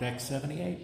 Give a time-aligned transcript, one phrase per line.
[0.00, 0.78] Deck 78.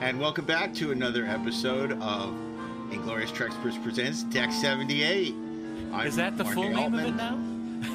[0.00, 2.34] And welcome back to another episode of
[2.90, 5.32] Inglorious Treksperts Presents Deck 78.
[5.92, 7.38] I'm Is that the Mark full name of it now?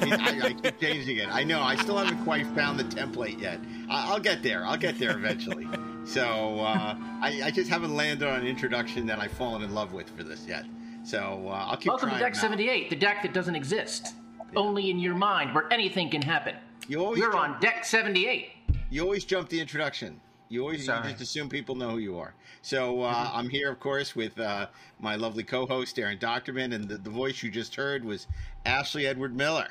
[0.00, 1.28] I, I keep changing it.
[1.30, 1.60] I know.
[1.60, 3.60] I still haven't quite found the template yet.
[3.90, 4.64] I, I'll get there.
[4.64, 5.68] I'll get there eventually.
[6.06, 9.92] so uh, I, I just haven't landed on an introduction that I've fallen in love
[9.92, 10.64] with for this yet.
[11.04, 12.18] So uh, I'll keep Welcome to.
[12.18, 14.14] Deck 78, the deck that doesn't exist.
[14.54, 16.54] Only in your mind, where anything can happen.
[16.86, 18.48] You always We're jump, on Deck 78.
[18.90, 20.20] You always jump the introduction.
[20.48, 22.34] You always you just assume people know who you are.
[22.60, 24.66] So uh, I'm here, of course, with uh,
[25.00, 28.26] my lovely co-host Daren Dochterman, and the, the voice you just heard was
[28.66, 29.68] Ashley Edward Miller.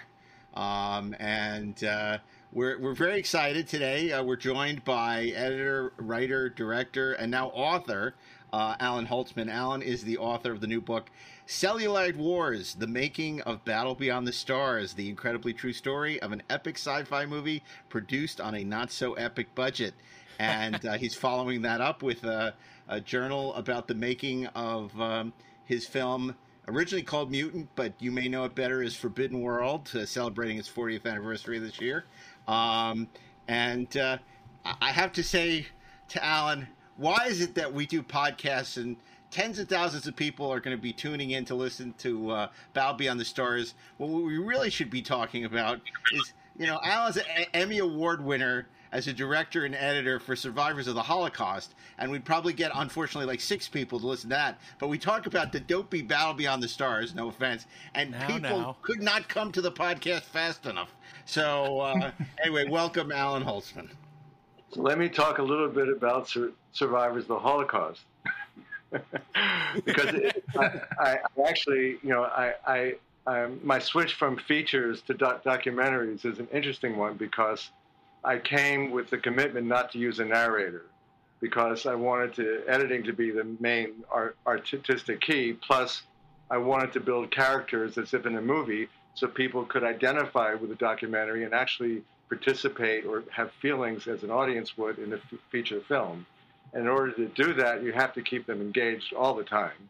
[0.56, 2.18] Um, and uh,
[2.52, 4.12] we're we're very excited today.
[4.12, 8.16] Uh, we're joined by editor, writer, director, and now author
[8.54, 9.50] uh, Allan Holzman.
[9.50, 11.10] Allan is the author of the new book.
[11.46, 16.44] Celluloid Wars: The Making of Battle Beyond the Stars, the incredibly true story of an
[16.50, 19.94] epic sci-fi movie produced on a not so epic budget.
[20.40, 22.54] And uh, he's following that up with a,
[22.88, 25.34] a journal about the making of um,
[25.66, 26.36] his film,
[26.68, 30.70] originally called Mutant, but you may know it better as Forbidden World, uh, celebrating its
[30.70, 32.06] 40th anniversary this year.
[32.48, 33.08] Um,
[33.48, 34.18] and uh,
[34.66, 35.68] I have to say
[36.10, 38.98] to Allan, why is it that we do podcasts and
[39.30, 42.48] tens of thousands of people are going to be tuning in to listen to uh,
[42.74, 43.74] Battle Beyond the Stars?
[43.98, 45.80] What we really should be talking about
[46.14, 50.86] is, you know, Allan's an Emmy Award winner as a director and editor for Survivors
[50.88, 54.60] of the Holocaust, and we'd probably get, unfortunately, like six people to listen to that.
[54.80, 58.60] But we talk about the dopey Battle Beyond the Stars, no offense, and Now, people
[58.60, 58.76] now.
[58.82, 60.94] could not come to the podcast fast enough.
[61.26, 62.12] So, uh,
[62.44, 63.90] anyway, welcome, Allan Holzman.
[64.76, 68.02] Let me talk a little bit about sur- survivors of the Holocaust,
[68.92, 72.96] because it, I, I I actually, you know, I, I
[73.28, 77.70] um, my switch from features to doc- documentaries is an interesting one because
[78.24, 80.86] I came with the commitment not to use a narrator
[81.40, 85.54] because I wanted to editing to be the main art, artistic key.
[85.54, 86.04] Plus,
[86.50, 90.70] I wanted to build characters as if in a movie, so people could identify with
[90.70, 95.40] the documentary and actually participate or have feelings as an audience would in a f-
[95.52, 96.26] feature film.
[96.72, 99.90] And in order to do that, you have to keep them engaged all the time.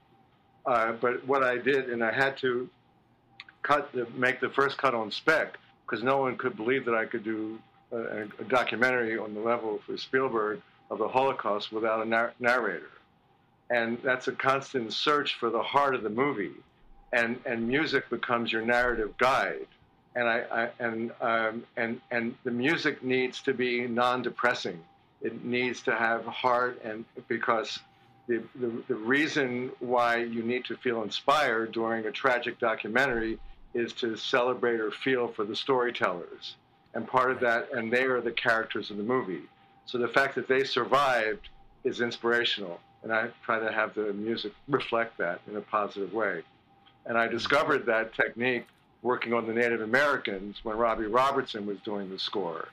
[0.65, 2.67] Uh, but what I did, and I had to
[3.61, 7.05] cut the, make the first cut on spec because no one could believe that I
[7.05, 7.59] could do
[7.91, 12.89] a, a documentary on the level for Spielberg of the Holocaust without a nar- narrator.
[13.69, 16.57] And that's a constant search for the heart of the movie,
[17.13, 19.67] and and music becomes your narrative guide.
[20.15, 24.79] And I, I and um, and and the music needs to be non-depressing.
[25.21, 27.79] It needs to have heart, and because
[28.27, 33.39] the, the, the reason why you need to feel inspired during a tragic documentary
[33.73, 36.55] is to celebrate or feel for the storytellers.
[36.93, 39.43] And part of that, and they are the characters of the movie.
[39.85, 41.49] So the fact that they survived
[41.83, 42.79] is inspirational.
[43.03, 46.43] And I try to have the music reflect that in a positive way.
[47.05, 48.65] And I discovered that technique
[49.01, 52.69] working on the Native Americans when Robbie Robertson was doing the score.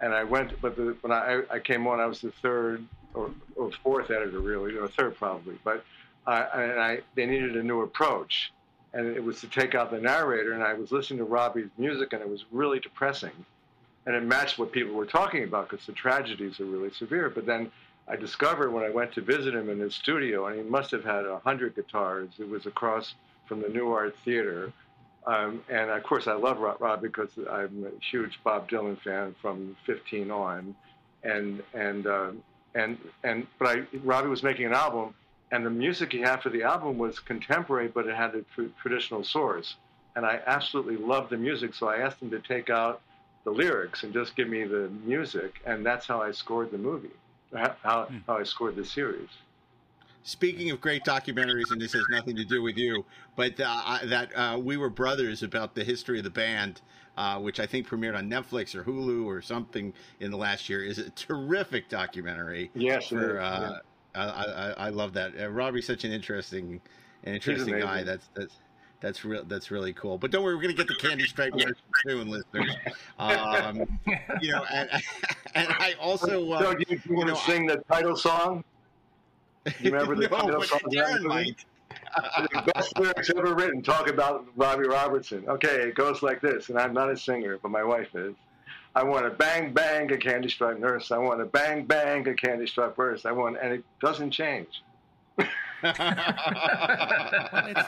[0.00, 3.30] And I went, but the, when I, I came on, I was the third or,
[3.56, 5.58] or fourth editor, really, or third probably.
[5.64, 5.84] But
[6.26, 8.52] and I, they needed a new approach,
[8.92, 10.52] and it was to take out the narrator.
[10.52, 13.32] And I was listening to Robbie's music, and it was really depressing,
[14.06, 17.30] and it matched what people were talking about because the tragedies are really severe.
[17.30, 17.70] But then
[18.06, 21.04] I discovered when I went to visit him in his studio, and he must have
[21.04, 22.28] had a hundred guitars.
[22.38, 23.14] It was across
[23.46, 24.72] from the Nuart Theater.
[25.26, 29.34] Um, and of course, I love Rob, Rob because I'm a huge Bob Dylan fan
[29.40, 30.74] from 15 on,
[31.22, 32.42] and and um,
[32.74, 35.14] and and but I Robbie was making an album,
[35.52, 38.72] and the music he had for the album was contemporary, but it had a tr-
[38.80, 39.76] traditional source,
[40.16, 41.74] and I absolutely loved the music.
[41.74, 43.02] So I asked him to take out
[43.44, 47.10] the lyrics and just give me the music, and that's how I scored the movie,
[47.52, 49.28] how how, how I scored the series.
[50.22, 53.04] Speaking of great documentaries, and this has nothing to do with you,
[53.36, 56.82] but uh, that uh, we were brothers about the history of the band,
[57.16, 60.84] uh, which I think premiered on Netflix or Hulu or something in the last year,
[60.84, 62.70] is a terrific documentary.
[62.74, 63.78] Yes, for uh,
[64.14, 65.32] I, I, I love that.
[65.40, 66.80] Uh, Robbie's such an interesting,
[67.24, 68.02] an interesting guy.
[68.02, 68.54] That's that's
[69.00, 69.44] that's real.
[69.44, 70.18] That's really cool.
[70.18, 71.54] But don't worry, we're gonna get the Candy Stripe
[72.06, 72.76] soon, listeners.
[73.18, 73.98] Um,
[74.40, 74.90] you know, and,
[75.54, 76.50] and I also.
[76.52, 78.64] Uh, do you, you want know, to sing the title song?
[79.80, 81.54] You remember the no, but song
[82.74, 85.44] best lyrics ever written talk about Robbie Robertson.
[85.48, 88.34] Okay, it goes like this, and I'm not a singer, but my wife is.
[88.94, 91.12] I want a bang bang a candy stripe nurse.
[91.12, 93.24] I want a bang bang a candy stripe nurse.
[93.24, 94.82] I want, and it doesn't change.
[95.38, 95.48] it's,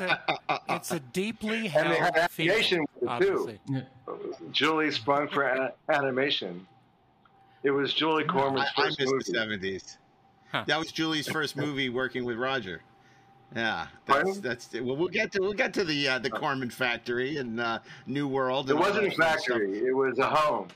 [0.00, 0.22] a,
[0.70, 2.86] it's, a, deeply held and they had animation
[3.18, 3.82] feeling, too.
[4.52, 6.66] Julie sprung for a- animation.
[7.62, 9.24] It was Julie Corman's no, I, first I movie.
[9.26, 9.96] the 70s.
[10.52, 12.82] That was Julie's first movie working with Roger.
[13.54, 14.96] Yeah, that's that's well.
[14.96, 18.68] We'll get to we'll get to the uh, the Corman factory and uh, New World.
[18.70, 19.56] It and all wasn't a that sort of stuff.
[19.58, 19.78] factory.
[19.86, 20.68] It was a home.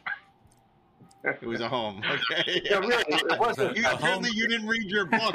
[1.25, 2.03] It was a home.
[2.31, 2.63] Okay.
[2.65, 3.77] Yeah, really, it wasn't.
[3.77, 5.35] You, A home- apparently, you didn't read your book.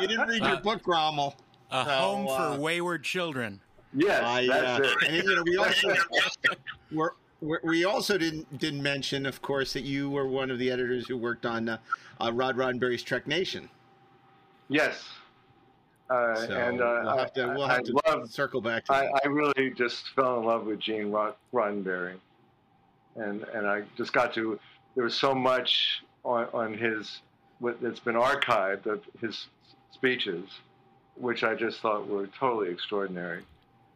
[0.00, 1.34] You didn't read your Uh, book, Rommel.
[1.70, 3.60] A So, home uh, for wayward children.
[3.94, 5.08] Yes, I, that's uh, it.
[5.08, 5.94] and you know, we also
[6.92, 7.10] we're,
[7.40, 11.06] we're, we also didn't didn't mention, of course, that you were one of the editors
[11.08, 11.78] who worked on uh,
[12.20, 13.68] uh, Rod Roddenberry's Trek Nation.
[14.70, 15.04] Yes.
[16.08, 18.30] Uh, So and uh, we'll have to I, we'll I have to love.
[18.30, 19.20] circle back to I, that.
[19.24, 22.14] I really just fell in love with Gene Rod- Roddenberry,
[23.16, 24.58] and and I just got to.
[24.94, 27.20] There was so much on, on his
[27.58, 29.48] what that's been archived of his
[29.92, 30.48] speeches,
[31.16, 33.42] which I just thought were totally extraordinary.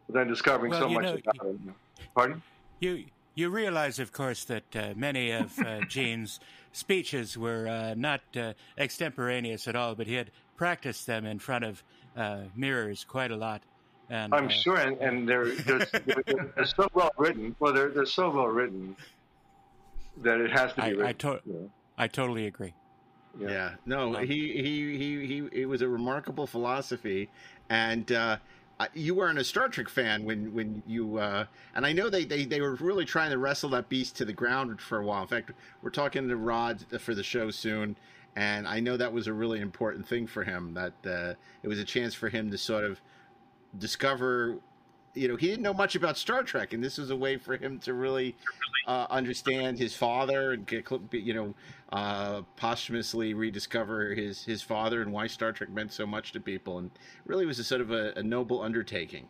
[0.06, 1.74] But then discovering Well, so much know, about him.
[2.14, 2.42] Pardon?
[2.80, 3.04] You
[3.34, 6.38] you realize, of course, that uh, many of uh, Gene's
[6.72, 11.64] speeches were uh, not uh, extemporaneous at all, but he had practiced them in front
[11.64, 11.82] of
[12.16, 13.62] uh, mirrors quite a lot.
[14.10, 17.56] And I'm uh, sure, and, and they're, they're, they're, they're so well written.
[17.58, 18.96] Well, they're they're so well written
[20.22, 21.06] that it has to be I, written.
[21.06, 21.70] I, to- you know?
[21.96, 22.74] I totally agree.
[23.38, 23.48] Yeah.
[23.48, 27.30] Yeah, no, Um, he, he he he it was a remarkable philosophy,
[27.68, 28.36] and uh,
[28.92, 32.44] you weren't a Star Trek fan when when you uh, and I know they, they
[32.44, 35.22] they were really trying to wrestle that beast to the ground for a while.
[35.22, 35.50] In fact,
[35.82, 37.96] we're talking to Rod for the show soon,
[38.36, 40.74] and I know that was a really important thing for him.
[40.74, 43.00] That uh, it was a chance for him to sort of
[43.78, 44.56] discover.
[45.14, 47.56] You know, he didn't know much about Star Trek, and this was a way for
[47.56, 48.34] him to really
[48.88, 51.54] uh, understand his father and get, you know,
[51.92, 56.78] uh, posthumously rediscover his his father and why Star Trek meant so much to people,
[56.78, 56.90] and
[57.26, 59.28] really was a sort of a, a noble undertaking.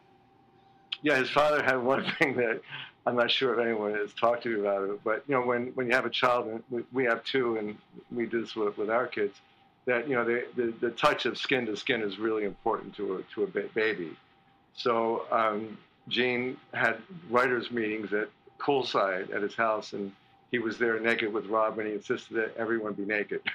[1.05, 2.62] Yeah, his father had one thing that
[3.06, 5.67] I'm not sure if anyone has talked to you about it, but you know, when,
[5.75, 7.77] when you have a child, and we, we have two, and
[8.11, 9.37] we do this with, with our kids,
[9.85, 13.17] that you know, the, the the touch of skin to skin is really important to
[13.17, 14.17] a to a baby.
[14.75, 15.77] So um,
[16.09, 16.97] Gene had
[17.29, 20.11] writers' meetings at poolside at his house, and
[20.51, 23.43] he was there naked with Rob, and he insisted that everyone be naked.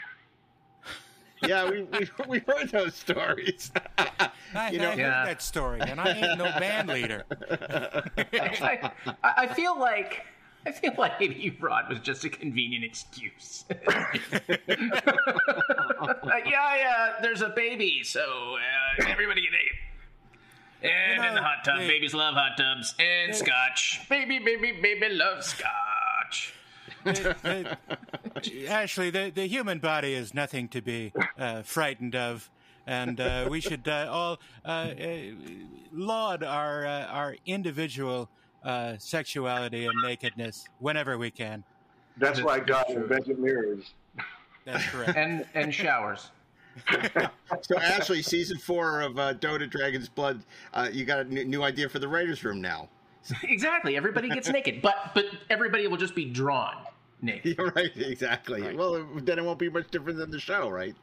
[1.47, 3.71] Yeah, we we, we heard those stories.
[3.97, 4.29] I,
[4.71, 5.25] You know- I heard Yeah.
[5.25, 7.23] that story, and I ain't no band leader.
[7.49, 8.91] I,
[9.23, 10.25] I I feel like
[10.65, 13.65] I feel like maybe Rod was just a convenient excuse.
[16.23, 17.13] Like, yeah, yeah.
[17.21, 18.55] There's a baby, so
[19.01, 19.77] uh, everybody get naked.
[20.81, 24.01] And You in the hot tub, they- babies love hot tubs and scotch.
[24.09, 25.67] Baby, baby, baby loves scotch.
[27.03, 27.77] The-
[28.43, 32.49] the- Ashley, the, the human body is nothing to be uh, frightened of,
[32.87, 35.17] and uh, we should uh, all uh, uh,
[35.91, 38.29] laud our uh, our individual
[38.63, 41.63] uh, sexuality and nakedness whenever we can.
[42.17, 43.93] That's why God invented mirrors.
[44.65, 45.17] That's correct.
[45.17, 46.31] And and showers.
[47.61, 50.41] so, Ashley, season four of uh, Dota Dragon's Blood,
[50.73, 52.87] uh, you got a new, new idea for the writers' room now.
[53.43, 53.97] Exactly.
[53.97, 56.75] Everybody gets naked, but but everybody will just be drawn
[57.21, 57.57] naked.
[57.57, 58.75] You're right, exactly.
[58.75, 60.95] Well, then it won't be much different than the show, right?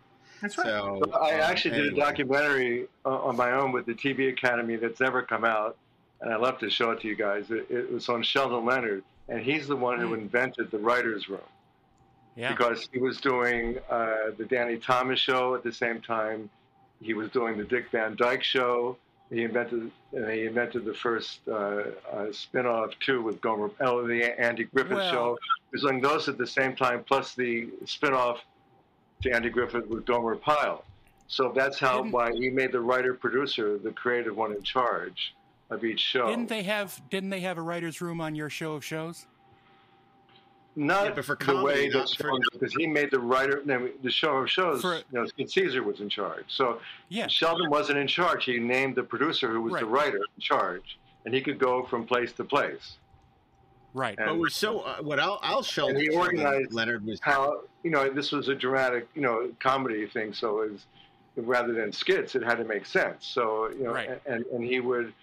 [0.43, 0.67] That's right.
[0.67, 4.77] So I um, actually did a documentary uh, on my own with the TV Academy
[4.77, 5.77] that's ever come out,
[6.21, 7.51] and I'd love to show it to you guys.
[7.51, 11.41] It, it was on Sheldon Leonard, and he's the one who invented the writers' room
[12.37, 12.51] Yeah.
[12.53, 16.51] because he was doing uh, the Danny Thomas show at the same time.
[17.01, 18.97] He was doing the Dick Van Dyke show.
[19.31, 24.23] He invented and he invented the first uh, uh, spin-off too with Gomer, oh, the
[24.41, 25.39] Andy Griffith Well- show.
[25.71, 28.41] He was doing those at the same time, plus the spin-off
[29.23, 30.85] to Andy Griffith with Gomer Pyle.
[31.29, 35.35] So that's how why he made the writer producer the creative one in charge
[35.71, 36.29] of each show.
[36.29, 39.27] Didn't they have Didn't they have a writers' room on your show of shows?
[40.79, 43.19] Not Yeah, but for the comedy, way not that for- Sheldon, because he made the
[43.19, 43.63] writer.
[43.65, 44.83] No, the show of shows.
[44.83, 46.45] For- you know, Caesar was in charge.
[46.49, 47.27] So Yeah.
[47.29, 48.45] Sheldon wasn't in charge.
[48.45, 52.07] He named the producer who was the writer in charge, and he could go from
[52.07, 52.99] place to place.
[53.95, 54.17] Right.
[54.19, 57.63] And- But we're so uh, what I'll I'll show And he organized Leonard was How
[57.83, 60.35] you know this was a dramatic, you know, comedy thing.
[60.35, 60.87] So it was
[61.37, 63.27] rather than skits, it had to make sense.
[63.27, 64.21] So you know, Right.
[64.27, 65.15] and and he would.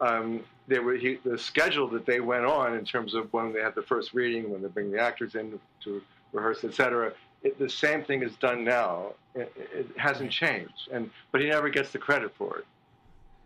[0.00, 0.42] Um,
[0.72, 3.74] they were he, the schedule that they went on in terms of when they had
[3.74, 6.02] the first reading, when they bring the actors in to
[6.32, 7.12] rehearse, etc.
[7.42, 9.12] It, the same thing is done now.
[9.34, 12.66] It, it hasn't changed, and but he never gets the credit for it.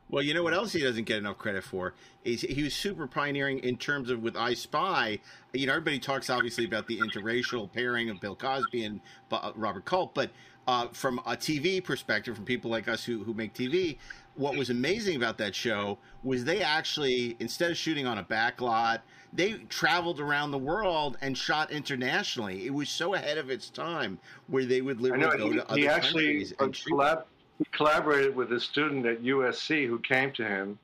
[0.09, 3.09] Well, you know what else he doesn't get enough credit for is he was super
[3.09, 5.19] pioneering in terms of with I Spy.
[5.53, 9.01] You know, everybody talks obviously about the interracial pairing of Bill Cosby and
[9.33, 10.31] uh, Robert Culp, but
[10.69, 13.99] uh, from a TV perspective, from people like us who who make TV,
[14.37, 18.61] what was amazing about that show was they actually instead of shooting on a back
[18.61, 19.03] lot,
[19.33, 22.67] they traveled around the world and shot internationally.
[22.67, 25.81] It was so ahead of its time where they would literally go he, to other
[25.81, 27.25] he actually countries and collab-
[27.59, 30.79] he collaborated with a student at USC who came to him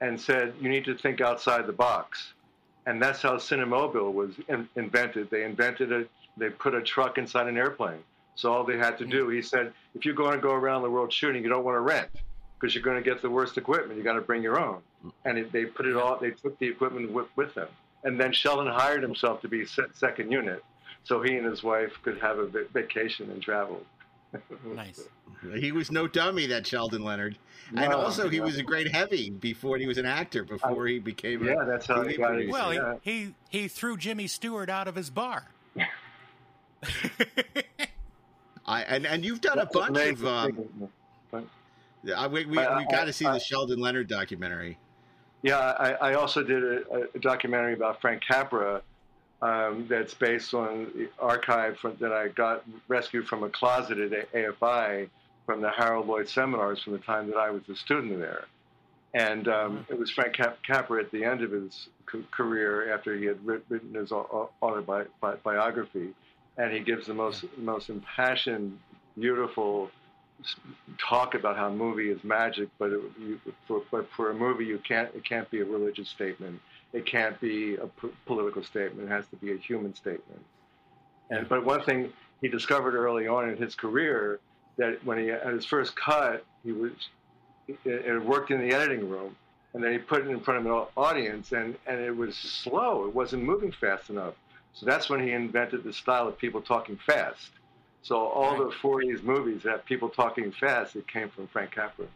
[0.00, 2.34] and said, "You need to think outside the box,"
[2.86, 5.30] and that's how Cinemobile was in- invented.
[5.30, 6.10] They invented it.
[6.36, 8.02] They put a truck inside an airplane.
[8.34, 10.90] So all they had to do, he said, if you're going to go around the
[10.90, 12.08] world shooting, you don't want to rent
[12.62, 13.98] because you're going to get the worst equipment.
[13.98, 14.78] You got to bring your own.
[15.24, 16.16] And it, they put it all.
[16.20, 17.66] They took the equipment with, with them.
[18.04, 20.64] And then Sheldon hired himself to be se- second unit,
[21.02, 23.82] so he and his wife could have a va- vacation and travel.
[24.64, 25.02] Nice.
[25.58, 27.36] He was no dummy, that Sheldon Leonard,
[27.76, 28.44] and No, also he no.
[28.44, 30.42] was a great heavy before he was an actor.
[30.44, 32.50] Before he became, a Yeah, that's how he TV got producer.
[32.52, 32.94] Well, he, Yeah.
[33.02, 35.48] he he threw Jimmy Stewart out of his bar.
[38.64, 40.24] I and and you've done a That's bunch of.
[40.26, 40.88] Um,
[42.16, 44.78] I, we we, I- we got to see I- the Sheldon Leonard documentary.
[45.42, 48.80] Yeah, I, I also did a, a documentary about Frank Capra
[49.40, 54.32] um, that's based on the archive from, that I got rescued from a closet at
[54.32, 55.08] AFI
[55.44, 58.44] from the Harold Lloyd seminars from the time that I was a student there.
[59.14, 63.16] And um, it was Frank Cap- Capra at the end of his c- career after
[63.16, 66.14] he had writ- written his au- autobiography.
[66.56, 68.78] And he gives the most, most impassioned,
[69.18, 69.90] beautiful
[70.98, 74.64] talk about how a movie is magic, but, it, you, for, but for a movie,
[74.64, 75.14] you can't.
[75.14, 76.60] It can't be a religious statement.
[76.92, 79.08] It can't be a p- political statement.
[79.08, 80.44] It has to be a human statement.
[81.30, 84.40] And but one thing he discovered early on in his career
[84.76, 86.92] that when he had his first cut, he was
[87.68, 89.36] it, it worked in the editing room,
[89.72, 93.06] and then he put it in front of an audience, and and it was slow.
[93.06, 94.34] It wasn't moving fast enough.
[94.74, 97.50] So that's when he invented the style of people talking fast.
[98.02, 102.06] So all the 40s movies that have people talking fast, it came from Frank Capra.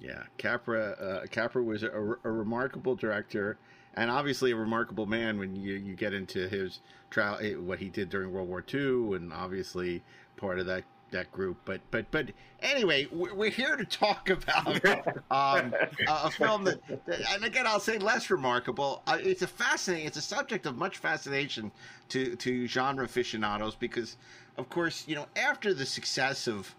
[0.00, 0.90] Yeah, Capra.
[0.92, 3.58] Uh, Capra was a, a remarkable director,
[3.94, 7.88] and obviously a remarkable man when you, you get into his trial, eh, what he
[7.88, 10.02] did during World War II, and obviously
[10.36, 11.56] part of that that group.
[11.64, 14.84] But but but anyway, we're, here to talk about
[15.30, 15.74] um,
[16.08, 19.02] a, film that, that, and again, I'll say less remarkable.
[19.06, 20.06] Uh, it's a fascinating.
[20.06, 21.70] It's a subject of much fascination
[22.10, 24.16] to to genre aficionados because,
[24.56, 26.74] of course, you know after the success of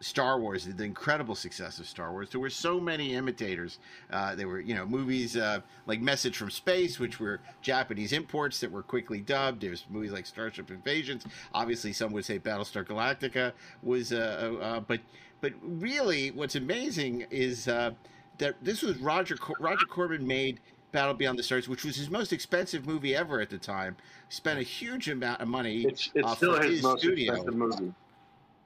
[0.00, 2.30] Star Wars, the incredible success of Star Wars.
[2.30, 3.78] There were so many imitators.
[4.10, 8.60] Uh, there were, you know, movies uh, like Message from Space, which were Japanese imports
[8.60, 9.60] that were quickly dubbed.
[9.60, 11.26] There's movies like Starship Invasions.
[11.52, 13.52] Obviously, some would say Battlestar Galactica
[13.82, 15.00] was, uh, uh, uh, but
[15.42, 17.90] but really, what's amazing is uh,
[18.38, 20.60] that this was Roger Cor- Roger Corman made.
[20.92, 23.96] Battle Beyond the Stars, which was his most expensive movie ever at the time,
[24.28, 25.82] spent a huge amount of money.
[25.84, 27.32] It's, it's still his, his most studio.
[27.32, 27.94] expensive movie.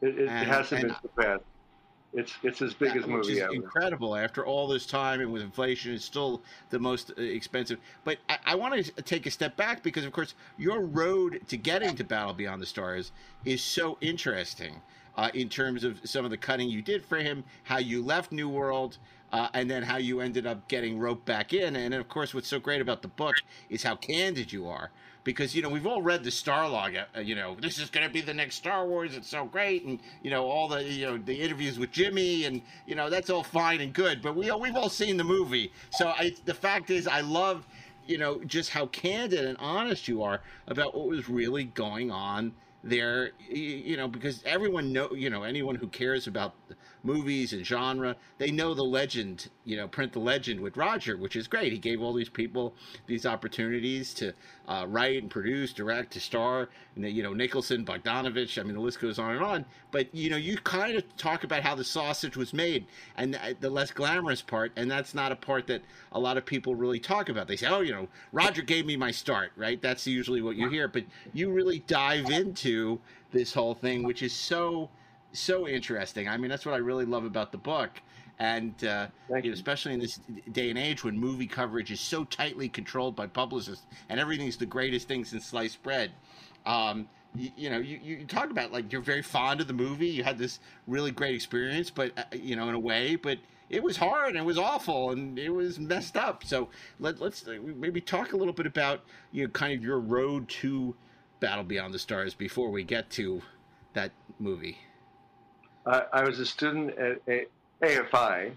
[0.05, 1.45] It, it, And- hasn't been surpassed.
[2.17, 3.53] It's it's his biggest which movie is ever.
[3.53, 4.15] incredible.
[4.15, 7.81] After all this time and with inflation, it's still the most uh, expensive.
[8.05, 11.57] But I, I want to take a step back because, of course, your road to
[11.57, 13.11] getting to Battle Beyond the Stars
[13.45, 14.81] is so interesting
[15.17, 18.31] uh, in terms of some of the cutting you did for him, how you left
[18.31, 18.99] New World.
[19.33, 22.47] Uh, and then how you ended up getting roped back in, and of course, what's
[22.47, 23.35] so great about the book
[23.69, 24.93] is how candid you are
[25.25, 27.03] because you know we've all read the Starlog.
[27.17, 29.17] Uh, you know this is going to be the next Star Wars.
[29.17, 32.61] It's so great, and you know all the you know the interviews with Jimmy, and
[32.87, 34.23] you know that's all fine and good.
[34.23, 35.73] But we we've all seen the movie.
[35.91, 37.67] So I, the fact is, I love
[38.07, 42.53] you know just how candid and honest you are about what was really going on
[42.85, 43.33] there.
[43.49, 46.55] You know because everyone know you know anyone who cares about
[47.05, 49.49] movies and genre, they know the legend.
[49.65, 51.73] You know, print the legend with Roger, which is great.
[51.73, 52.75] He gave all these people
[53.07, 54.33] these opportunities to
[54.67, 58.59] uh, write and produce, direct, to star, and then, you know Nicholson, Bogdanovich.
[58.59, 59.65] I mean, the list goes on and on.
[59.91, 63.57] But you know, you kind of talk about how the sausage was made and the,
[63.61, 65.83] the less glamorous part, and that's not a part that
[66.13, 67.47] a lot of people really talk about.
[67.47, 69.81] They say, "Oh, you know, Roger gave me my start," right?
[69.81, 70.89] That's usually what you hear.
[70.89, 72.99] But you really dive into
[73.31, 74.89] this whole thing, which is so
[75.39, 76.29] so interesting.
[76.29, 78.01] I mean, that's what I really love about the book.
[78.39, 80.19] And uh, you know, especially in this
[80.51, 84.67] day and age when movie coverage is so tightly controlled by publicists and everything's the
[84.67, 86.11] greatest thing since sliced bread.
[86.67, 90.09] Um, you, you know, you, you talk about like you're very fond of the movie.
[90.09, 93.39] You had this really great experience, but uh, you know, in a way, but
[93.71, 96.45] it was hard and it was awful and it was messed up.
[96.45, 100.01] So let, let's uh, maybe talk a little bit about you know, kind of your
[100.01, 100.97] road to
[101.41, 103.43] Battle Beyond the Stars before we get to
[103.93, 104.79] that movie.
[105.87, 107.47] I, I was a student at A-
[107.83, 108.53] AFI,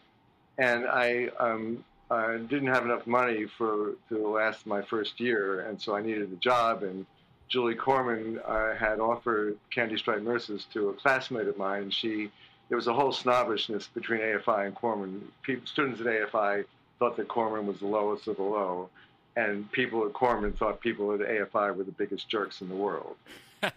[0.57, 5.81] and I um, uh, didn't have enough money for to last my first year, and
[5.81, 6.83] so I needed a job.
[6.83, 7.05] And
[7.49, 11.91] Julie Corman uh, had offered Candy Stripe Nurses to a classmate of mine.
[11.91, 12.31] She
[12.69, 15.31] there was a whole snobbishness between AFI and Corman.
[15.41, 16.65] People, students at AFI
[16.99, 18.89] thought that Corman was the lowest of the low,
[19.35, 23.15] and people at Corman thought people at AFI were the biggest jerks in the world.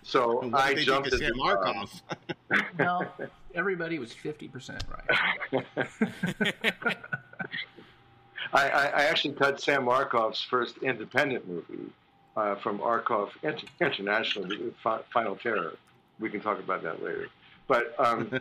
[0.02, 2.02] So I jumped think at the Markov?
[2.78, 3.06] No,
[3.54, 5.64] everybody was 50% right.
[8.52, 11.90] I, I, I actually cut Sam Arkoff's first independent movie
[12.36, 14.72] uh, from Arkoff Inter- International,
[15.12, 15.76] Final Terror.
[16.18, 17.28] We can talk about that later.
[17.68, 18.40] But um,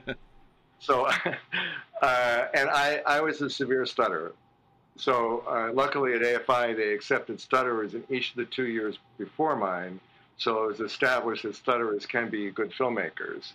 [0.79, 4.33] so, uh, and I, I was a severe stutterer.
[4.95, 9.55] So uh, luckily at AFI, they accepted stutterers in each of the two years before
[9.55, 9.99] mine.
[10.39, 13.53] So it was established that stutterers can be good filmmakers.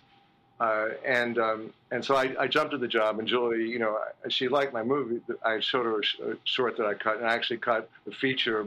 [0.59, 3.99] Uh, and um, and so I, I jumped at the job, and Julie, you know,
[4.29, 5.19] she liked my movie.
[5.43, 8.11] I showed her a, sh- a short that I cut, and I actually cut a
[8.11, 8.65] feature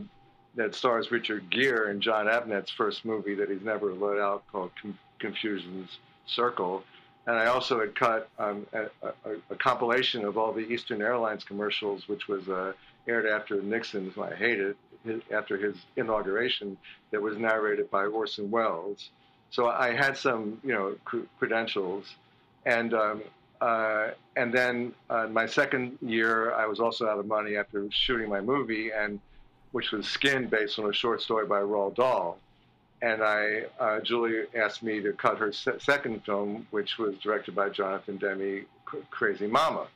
[0.57, 4.73] that stars Richard Gere and John Avnet's first movie that he's never let out called
[4.83, 6.85] Con- Confusion's Circle.
[7.27, 11.45] And I also had cut um, a, a, a compilation of all the Eastern Airlines
[11.45, 12.73] commercials, which was uh,
[13.07, 16.77] aired after Nixon's, I hate it, his, after his inauguration,
[17.11, 19.11] that was narrated by Orson Welles.
[19.51, 22.15] So I had some, you know, cr- credentials,
[22.67, 23.23] and um,
[23.61, 28.29] uh, and then uh, my second year, I was also out of money after shooting
[28.29, 29.21] my movie, and
[29.73, 32.39] which was Skin, based on a short story by Roald Dahl.
[33.01, 37.55] And I, uh, Julie asked me to cut her se- second film, which was directed
[37.55, 39.87] by Jonathan Demme, C- Crazy Mama.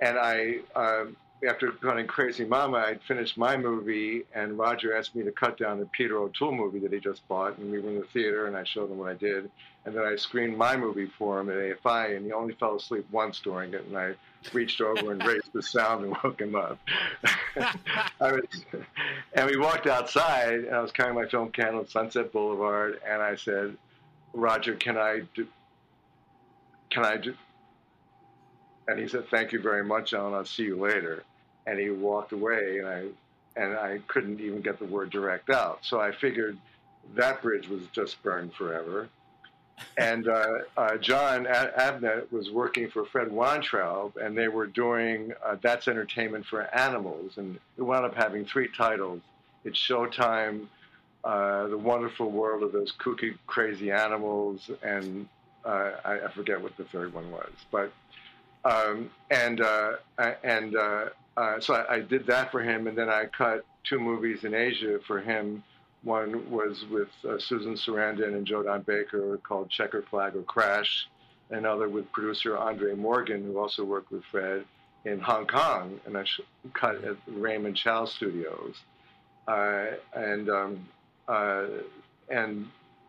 [0.00, 1.16] And I, um,
[1.48, 5.80] after cutting Crazy Mama, I'd finished my movie, and Roger asked me to cut down
[5.80, 8.56] a Peter O'Toole movie that he just bought, and we were in the theater, and
[8.56, 9.50] I showed him what I did,
[9.84, 13.06] and then I screened my movie for him at AFI, and he only fell asleep
[13.10, 14.14] once during it, and I
[14.52, 16.78] reached over and raised the sound and woke him up.
[18.20, 18.42] Was,
[19.32, 23.22] and we walked outside, and I was carrying my film can on Sunset Boulevard, and
[23.22, 23.76] I said,
[24.34, 25.46] "Roger, can I do?
[26.90, 27.34] Can I do?"
[28.88, 30.34] And he said, "Thank you very much, Allan.
[30.34, 31.24] I'll see you later."
[31.66, 33.04] And he walked away, and I
[33.56, 35.80] and I couldn't even get the word direct out.
[35.82, 36.56] So I figured
[37.14, 39.08] that bridge was just burned forever.
[39.96, 45.56] And uh, uh, John Avnet was working for Fred Weintraub, and they were doing uh,
[45.62, 47.38] That's Entertainment for Animals.
[47.38, 49.22] And it wound up having three titles
[49.64, 50.66] It's Showtime,
[51.24, 55.26] uh, The Wonderful World of Those Kooky, Crazy Animals, and
[55.64, 57.50] uh, I, I forget what the third one was.
[57.70, 57.90] But
[58.64, 59.92] um, and uh,
[60.44, 60.76] and
[61.36, 64.44] uh, uh, so I, I did that for him, and then I cut two movies
[64.44, 65.62] in Asia for him.
[66.02, 71.06] One was with uh, Susan Sarandon and Joe Don Baker called Checker Flag or Crash.
[71.50, 74.64] Another with producer Andre Morgan, who also worked with Fred
[75.04, 76.24] in Hong Kong, and I
[76.74, 78.76] cut at Raymond Chow Studios.
[79.48, 80.88] Uh, and um,
[81.26, 81.64] uh,
[82.28, 82.68] and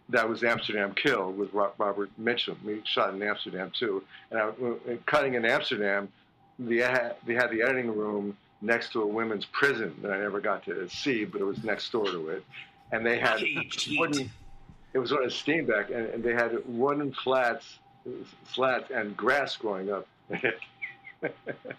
[0.09, 2.57] that was Amsterdam Kill with Robert Mitchum.
[2.65, 4.03] We shot in Amsterdam too.
[4.29, 4.49] And I,
[4.89, 6.09] and cutting in Amsterdam,
[6.67, 10.39] they had, they had the editing room next to a women's prison that I never
[10.39, 12.43] got to see, but it was next door to it.
[12.91, 13.41] And they had
[13.97, 14.29] wooden,
[14.93, 17.79] it was on a steam deck, and, and they had wooden flats,
[18.51, 20.07] slats and grass growing up.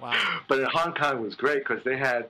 [0.00, 0.40] Wow.
[0.48, 2.28] But in Hong Kong was great because they had,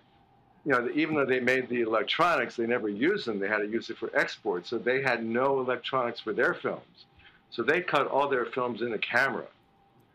[0.65, 3.39] you know, even though they made the electronics, they never used them.
[3.39, 4.67] They had to use it for export.
[4.67, 7.05] So they had no electronics for their films.
[7.51, 9.45] So they cut all their films in the camera,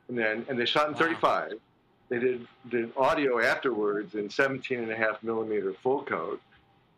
[0.07, 0.99] and then and they shot in Wow.
[0.99, 1.59] 35.
[2.09, 6.41] They did did audio afterwards in 17 and a half millimeter full coat,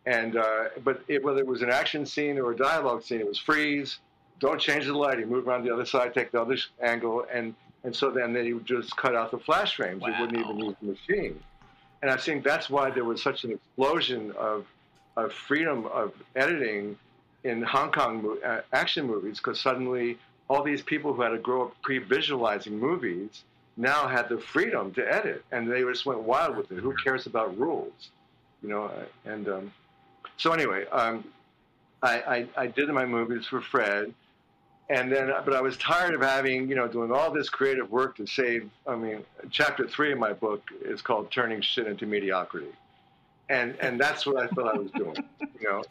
[0.06, 3.26] and uh, but it, whether it was an action scene or a dialogue scene, it
[3.26, 3.98] was freeze.
[4.38, 5.28] Don't change the lighting.
[5.28, 6.14] Move around the other side.
[6.14, 9.38] Take the other sh- angle, and and so then they would just cut out the
[9.38, 10.02] flash frames.
[10.04, 10.64] They wouldn't even Wow.
[10.68, 11.40] use the machine.
[12.02, 14.66] And I think that's why there was such an explosion of
[15.16, 16.96] of freedom of editing
[17.42, 20.18] in Hong Kong mo- uh, action movies because suddenly
[20.48, 23.44] all these people who had to grow up pre-visualizing movies
[23.80, 26.78] now had the freedom to edit, and they just went wild with it.
[26.78, 28.10] Who cares about rules,
[28.62, 28.84] you know?
[28.84, 29.72] uh, And um,
[30.36, 31.24] so anyway, um,
[32.02, 34.12] I, I, I did my movies for Fred,
[34.88, 38.16] and then but I was tired of having you know doing all this creative work
[38.16, 38.68] to save.
[38.86, 42.72] I mean, chapter three of my book is called "Turning Shit into Mediocrity,"
[43.48, 45.82] and and that's what I felt I was doing, you know.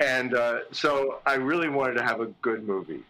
[0.00, 3.02] And uh, so I really wanted to have a good movie,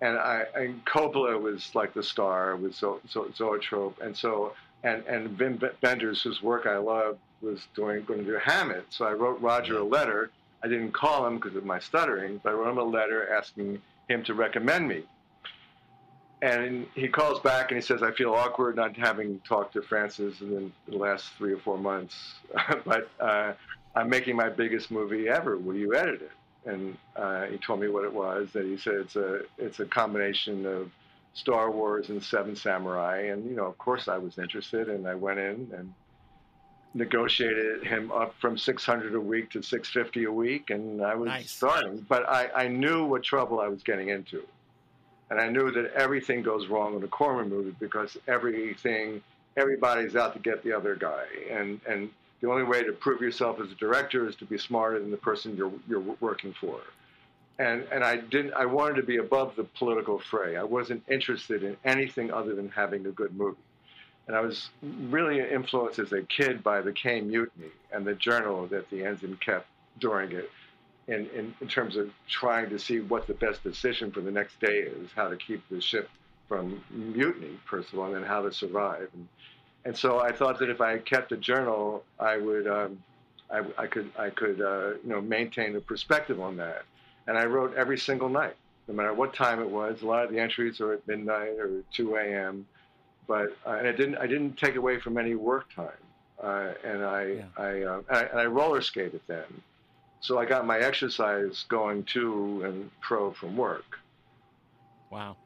[0.00, 5.04] and I and Coppola was like the star with Zo- Zo- Zoetrope, and so and
[5.06, 8.86] and Wim Wenders, whose work I love, was doing going to do Hammett.
[8.90, 10.30] So I wrote Roger a letter.
[10.62, 13.80] I didn't call him because of my stuttering, but I wrote him a letter asking
[14.08, 15.04] him to recommend me.
[16.42, 20.40] and he calls back and he says, "I feel awkward not having talked to Francis
[20.40, 22.14] in the last three or four months,
[22.84, 23.52] but uh,
[23.94, 25.58] I'm making my biggest movie ever.
[25.58, 26.32] Will you edit it?"
[26.66, 28.50] And uh, he told me what it was.
[28.52, 30.90] That he said it's a it's a combination of
[31.32, 35.14] Star Wars and Seven Samurai, and you know, of course, I was interested, and I
[35.14, 35.94] went in and
[36.92, 41.50] negotiated him up from 600 a week to 650 a week, and I was Nice.
[41.52, 42.04] starting.
[42.08, 44.42] But I, I knew what trouble I was getting into,
[45.30, 49.22] and I knew that everything goes wrong in a Corman movie because everything,
[49.56, 53.60] everybody's out to get the other guy, and and the only way to prove yourself
[53.60, 56.80] as a director is to be smarter than the person you're you're working for.
[57.58, 58.54] And and I didn't.
[58.54, 60.56] I wanted to be above the political fray.
[60.56, 63.58] I wasn't interested in anything other than having a good movie.
[64.26, 68.66] And I was really influenced as a kid by the Caine Mutiny and the journal
[68.68, 69.66] that the ensign kept
[69.98, 70.48] during it,
[71.08, 74.60] in, in, in terms of trying to see what the best decision for the next
[74.60, 76.08] day is, how to keep the ship
[76.46, 79.08] from mutiny, first of all, and then how to survive.
[79.14, 79.28] And,
[79.84, 83.02] and so I thought that if I kept a journal, I would, um,
[83.50, 86.82] I, I could, I could, uh, you know, maintain a perspective on that.
[87.26, 88.56] And I wrote every single night,
[88.88, 90.02] no matter what time it was.
[90.02, 92.66] A lot of the entries are at midnight or 2 a.m
[93.30, 96.02] but uh, and I didn't I didn't take away from any work time,
[96.42, 97.44] uh, and I Yeah.
[97.56, 99.62] I, uh, and I and I roller skated then,
[100.20, 104.00] so I got my exercise going to and pro from work.
[105.10, 105.36] Wow.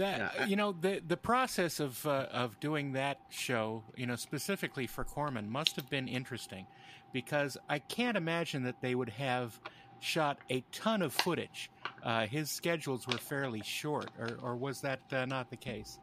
[0.00, 4.16] That Yeah, you know the the process of uh, of doing that show, you know,
[4.16, 6.66] specifically for Corman, must have been interesting,
[7.12, 9.60] because I can't imagine that they would have
[10.00, 11.70] shot a ton of footage.
[12.02, 15.98] Uh, his schedules were fairly short, or or was that uh, not the case?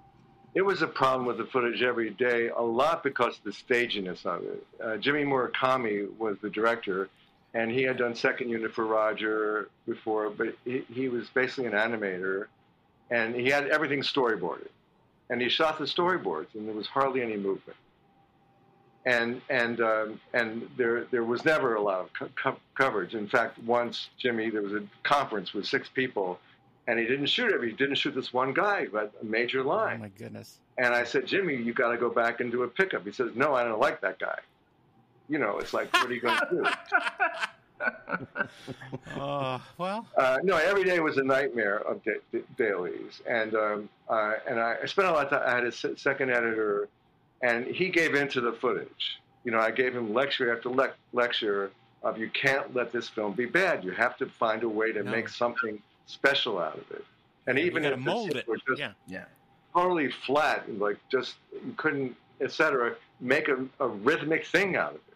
[0.53, 4.25] It was a problem with the footage every day, a lot because of the staginess
[4.25, 4.67] of it.
[4.83, 7.09] Uh, Jimmy Murakami was the director,
[7.55, 11.73] and he had done second unit for Roger before, but he, he was basically an
[11.73, 12.45] animator,
[13.11, 14.69] and he had everything storyboarded,
[15.29, 17.77] and he shot the storyboards, and there was hardly any movement.
[19.05, 23.15] And and um, and there there was never a lot of co- co- coverage.
[23.15, 26.39] In fact, once Jimmy, there was a conference with six people,
[26.87, 27.69] and he didn't shoot every.
[27.69, 29.97] He didn't shoot this one guy who had a major line.
[29.99, 30.59] Oh my goodness!
[30.77, 33.05] And I said, Jimmy, you got to go back and do a pickup.
[33.05, 34.37] He says, No, I don't like that guy.
[35.29, 36.65] You know, it's like, what are you going to do?
[39.15, 43.89] Uh, well, Uh, no, every day was a nightmare of da- da- dailies, and um,
[44.09, 45.43] uh, and I, I spent a lot of time.
[45.45, 46.87] I had a second editor,
[47.41, 49.19] and he gave in to the footage.
[49.43, 51.71] You know, I gave him lecture after lec- lecture
[52.03, 53.83] of you can't let this film be bad.
[53.83, 55.11] You have to find a way to No.
[55.11, 57.03] make something special out of it.
[57.47, 58.47] And even you if gotta the mold it.
[58.47, 59.25] were just Yeah, Yeah.
[59.73, 62.95] totally flat and like just you couldn't, etc.
[63.19, 65.06] Make a, a rhythmic thing out of it.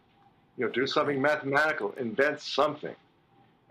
[0.58, 2.96] You know, do something mathematical, invent something.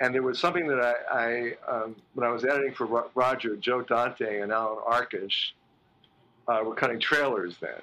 [0.01, 3.83] And there was something that I, I um, when I was editing for Roger, Joe
[3.83, 5.53] Dante and Allan Arkush
[6.49, 7.83] uh, were cutting trailers then.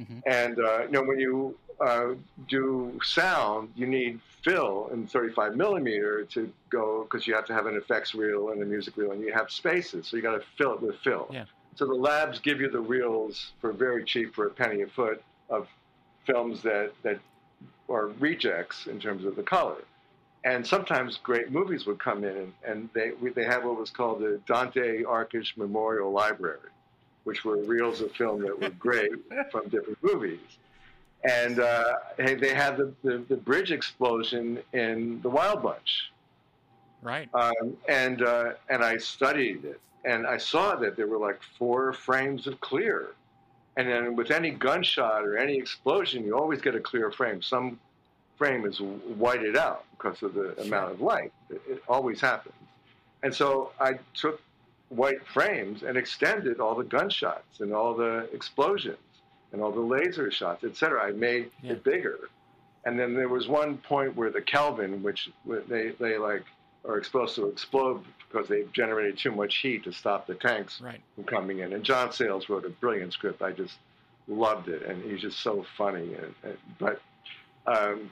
[0.00, 0.22] Mhm.
[0.26, 2.14] And uh, you know, when you uh,
[2.48, 7.66] do sound, you need fill in 35 millimeter to go because you have to have
[7.66, 10.42] an effects reel and a music reel, and you have spaces, so you got to
[10.58, 11.28] fill it with fill.
[11.30, 11.44] Yeah.
[11.76, 15.22] So the labs give you the reels for very cheap, for a penny a foot,
[15.48, 15.68] of
[16.26, 17.18] films that that
[17.88, 19.84] are rejects in terms of the color.
[20.44, 23.90] And sometimes great movies would come in, and, and they we, they had what was
[23.90, 26.58] called the Dante Arkush Memorial Library,
[27.24, 29.12] which were reels of film that were great
[29.52, 30.40] from different movies.
[31.24, 36.10] And uh, hey, they had the, the, the bridge explosion in The Wild Bunch.
[37.02, 37.28] right.
[37.34, 41.92] Um, and uh, and I studied it, and I saw that there were like four
[41.92, 43.10] frames of clear,
[43.76, 47.40] and then with any gunshot or any explosion, you always get a clear frame.
[47.42, 47.78] Some
[48.36, 51.32] frame is whited out because of the amount of light.
[51.50, 52.54] It, it always happens,
[53.22, 54.40] and so I took
[54.88, 58.98] white frames and extended all the gunshots and all the explosions
[59.52, 61.02] and all the laser shots, etc.
[61.02, 61.72] I made Yeah.
[61.72, 62.18] it bigger.
[62.84, 65.30] And then there was one point where the Kelvin, which
[65.68, 66.44] they, they like
[66.84, 71.00] are supposed to explode because they've generated too much heat to stop the tanks Right.
[71.14, 71.72] from coming in.
[71.72, 73.42] And John Sayles wrote a brilliant script.
[73.42, 73.74] I just
[74.26, 76.14] loved it, and he's just so funny.
[76.14, 77.00] And, and, but
[77.66, 78.10] um,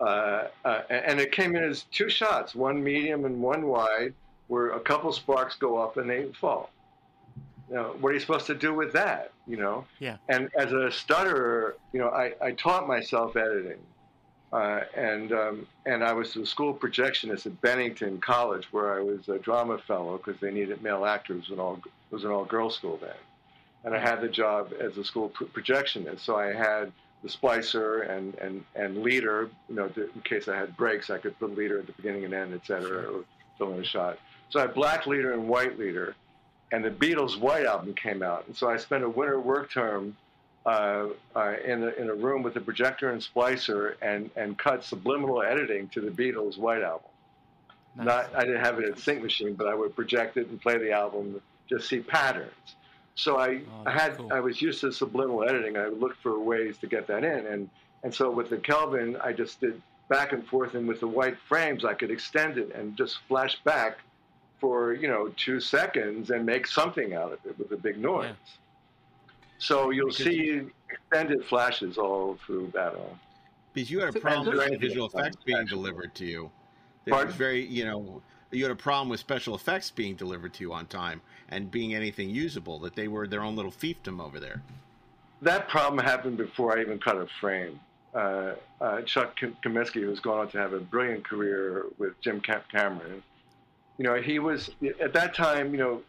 [0.00, 4.14] uh, uh, and it came in as two shots, one medium and one wide,
[4.48, 6.70] where a couple sparks go up and they fall.
[7.70, 9.32] Now, what are you supposed to do with that?
[9.46, 9.86] You know.
[9.98, 10.18] Yeah.
[10.28, 13.78] And as a stutterer, you know, I, I taught myself editing.
[14.52, 19.28] Uh, and um, and I was a school projectionist at Bennington College, where I was
[19.28, 21.48] a drama fellow because they needed male actors.
[21.48, 23.14] And all it was an all girls school then,
[23.84, 26.20] and I had the job as a school pro- projectionist.
[26.20, 29.48] So I had the splicer and and and leader.
[29.70, 32.34] You know, in case I had breaks, I could put leader at the beginning and
[32.34, 33.24] end, et cetera, or
[33.56, 34.18] fill in a shot.
[34.50, 36.14] So I had black leader and white leader,
[36.72, 40.14] and the Beatles' White Album came out, and so I spent a winter work term
[40.64, 44.84] uh, uh, in, a, in a room with a projector and splicer and, and cut
[44.84, 47.08] subliminal editing to the Beatles' White Album.
[47.96, 48.06] Nice.
[48.06, 50.78] Not, I didn't have it in Sync Machine, but I would project it and play
[50.78, 52.76] the album, just see patterns.
[53.14, 54.32] So I, oh, I had, cool.
[54.32, 55.76] I was used to subliminal editing.
[55.76, 57.68] I looked for ways to get that in, and
[58.04, 61.36] and so with the Kelvin, I just did back and forth, and with the white
[61.48, 63.98] frames, I could extend it and just flash back
[64.60, 68.26] for you know two seconds and make something out of it with a big noise.
[68.28, 68.61] Yeah.
[69.62, 73.16] So you'll because see extended flashes all through battle.
[73.72, 76.50] Because you had a problem with visual effects being delivered to you.
[77.06, 78.20] It was very, you know,
[78.50, 81.94] you had a problem with special effects being delivered to you on time and being
[81.94, 82.80] anything usable.
[82.80, 84.60] That they were their own little fiefdom over there.
[85.42, 87.78] That problem happened before I even cut a frame.
[88.12, 93.22] Uh, uh, Chuck Comisky, who's gone on to have a brilliant career with Jim Cameron,
[93.96, 94.70] you know, he was
[95.00, 96.02] at that time, you know,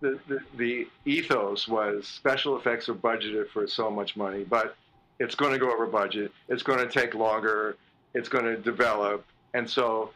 [0.00, 4.76] the, the, the ethos was special effects are budgeted for so much money, but
[5.18, 6.32] it's going to go over budget.
[6.48, 7.76] It's going to take longer.
[8.14, 9.24] It's going to develop.
[9.52, 10.10] And so,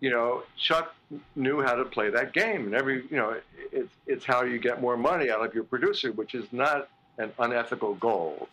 [0.00, 0.94] you know, Chuck
[1.34, 2.66] knew how to play that game.
[2.66, 3.40] And every, you know,
[3.72, 7.32] it's, it's how you get more money out of your producer, which is not an
[7.38, 8.48] unethical goal,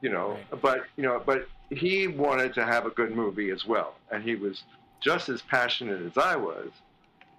[0.00, 0.30] you know.
[0.30, 0.62] Right.
[0.62, 3.94] But, you know, but he wanted to have a good movie as well.
[4.10, 4.62] And he was
[5.00, 6.68] just as passionate as I was,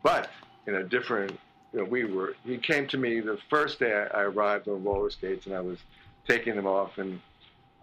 [0.04, 0.30] but
[0.68, 1.38] in a different
[1.74, 2.36] you know, we were.
[2.46, 5.80] He came to me the first day I, arrived on roller skates, and I was
[6.28, 7.20] taking them off, and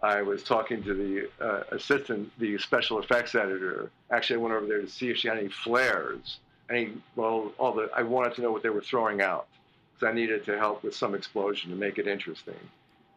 [0.01, 3.91] I was talking to the uh, assistant, the special effects editor.
[4.11, 6.39] Actually, I went over there to see if she had any flares.
[6.69, 9.47] Any well, all the I wanted to know what they were throwing out
[9.93, 12.55] because I needed to help with some explosion to make it interesting.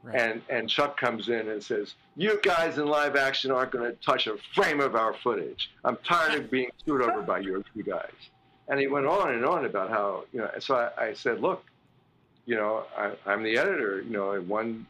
[0.03, 0.21] Right.
[0.21, 3.97] And and Chuck comes in and says, "You guys in live action aren't going to
[3.99, 5.71] touch a frame of our footage.
[5.85, 8.11] I'm tired of being screwed over by you, you guys."
[8.69, 11.65] And he went on and on about how, you know, so I, I said, look,
[12.47, 14.87] you know, I, I'm the editor, you know, at one,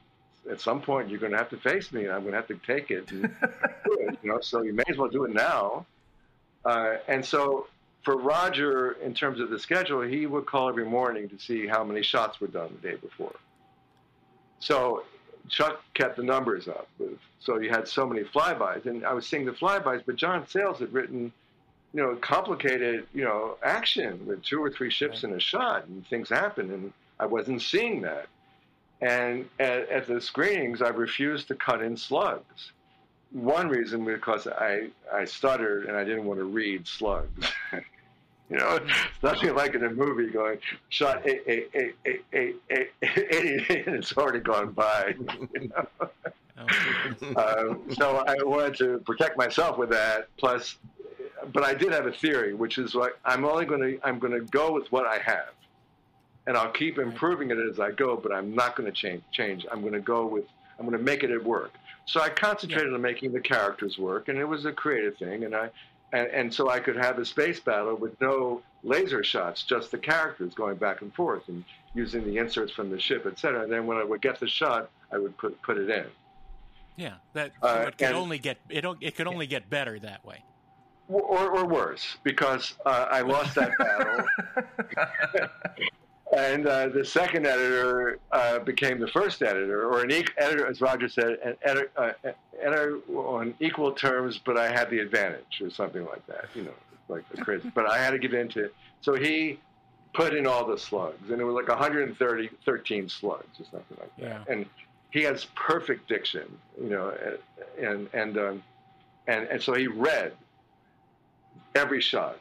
[0.50, 2.48] at some point you're going to have to face me and I'm going to have
[2.48, 3.24] to take it and
[3.86, 5.86] it, you know, so you may as well do it now.
[6.64, 7.66] Uh, and so
[8.02, 11.84] for Roger, in terms of the schedule, he would call every morning to see how
[11.84, 13.34] many shots were done the day before.
[14.60, 15.04] So
[15.48, 16.88] Chuck kept the numbers up.
[17.40, 20.78] So you had so many flybys, and I was seeing the flybys, but John Sayles
[20.78, 21.32] had written
[21.94, 26.06] you know, complicated, you know, action with two or three ships in a shot, and
[26.06, 26.70] things happen.
[26.72, 28.26] And I wasn't seeing that.
[29.00, 32.72] And at, at the screenings, I refused to cut in slugs.
[33.32, 37.50] One reason because I I stuttered and I didn't want to read slugs.
[38.52, 40.58] You know, it's nothing like in a movie going
[40.90, 45.14] shot eight, eight, eight, eight, eight, eight, eight, eight and it's already gone by.
[45.54, 46.08] You know?
[47.36, 50.28] uh, so I wanted to protect myself with that.
[50.36, 50.76] Plus,
[51.52, 54.32] but I did have a theory, which is like I'm only going to I'm going
[54.32, 55.50] to go with what I have,
[56.46, 58.16] and I'll keep improving it as I go.
[58.16, 59.22] But I'm not going to change.
[59.32, 59.66] Change.
[59.70, 60.44] I'm going to go with
[60.78, 61.72] I'm going to make it work.
[62.06, 62.96] So I concentrated yeah.
[62.96, 65.44] on making the characters work, and it was a creative thing.
[65.44, 65.70] And I
[66.12, 69.98] and, and so I could have a space battle with no laser shots, just the
[69.98, 73.62] characters going back and forth and using the inserts from the ship, etc.
[73.62, 76.06] And then when I would get the shot, I would put put it in.
[76.96, 78.84] Yeah, that so uh, it could only get it.
[79.00, 80.42] It could only get better that way
[81.12, 84.24] or, or worse, because uh, I lost that battle.
[86.36, 90.80] and uh, the second editor uh, became the first editor, or an e- editor, as
[90.80, 92.12] Roger said, an editor, uh,
[92.60, 96.46] editor on equal terms, but I had the advantage, or something like that.
[96.54, 96.74] You know,
[97.08, 97.70] like crazy.
[97.74, 98.64] but I had to give in to.
[98.64, 98.74] it.
[99.00, 99.58] So he
[100.14, 104.16] put in all the slugs, and it was like 130, 13 slugs, or something like
[104.18, 104.24] that.
[104.24, 104.52] Yeah.
[104.52, 104.66] And
[105.10, 106.44] he has perfect diction,
[106.80, 107.12] you know,
[107.78, 108.62] and and um,
[109.26, 110.32] and and so he read
[111.74, 112.38] every shot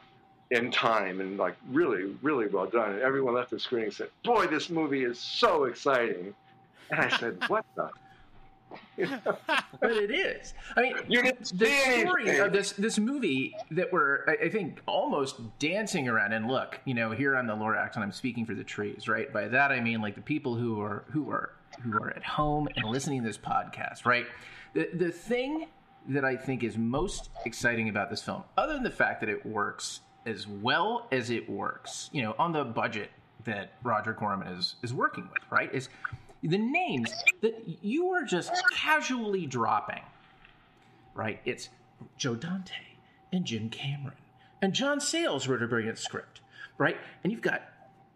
[0.50, 2.92] in time and like really, really well done.
[2.92, 6.34] And everyone left the screen and said, "Boy, this movie is so exciting."
[6.90, 7.90] And I said, "What the?"
[9.80, 10.54] but it is.
[10.76, 15.40] I mean, you the story of this this movie that we're, I, I, think, almost
[15.58, 16.32] dancing around.
[16.32, 19.32] And look, you know, here on the Lorax, and I'm speaking for the trees, right?
[19.32, 21.50] By that I mean like the people who are who are
[21.82, 24.26] who are at home and listening to this podcast, right?
[24.74, 25.68] The the thing
[26.08, 29.44] that I think is most exciting about this film, other than the fact that it
[29.44, 33.10] works as well as it works, you know, on the budget
[33.44, 35.72] that Roger Corman is is working with, right?
[35.72, 35.88] Is
[36.42, 40.02] the names that you are just casually dropping,
[41.14, 41.40] right?
[41.44, 41.68] It's
[42.16, 42.74] Joe Dante
[43.32, 44.16] and Jim Cameron
[44.62, 46.40] and John Sayles wrote a brilliant script,
[46.78, 46.96] right?
[47.22, 47.62] And you've got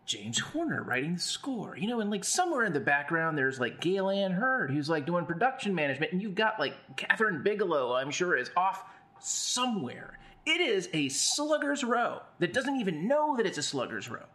[0.06, 3.80] James Horner writing the score, you know, and like somewhere in the background there's like
[3.80, 8.12] Gale Anne Hurd who's like doing production management, and you've got like Kathryn Bigelow, I'm
[8.12, 8.84] sure, is off
[9.20, 10.18] somewhere.
[10.46, 14.26] It is a slugger's row that doesn't even know that it's a slugger's row.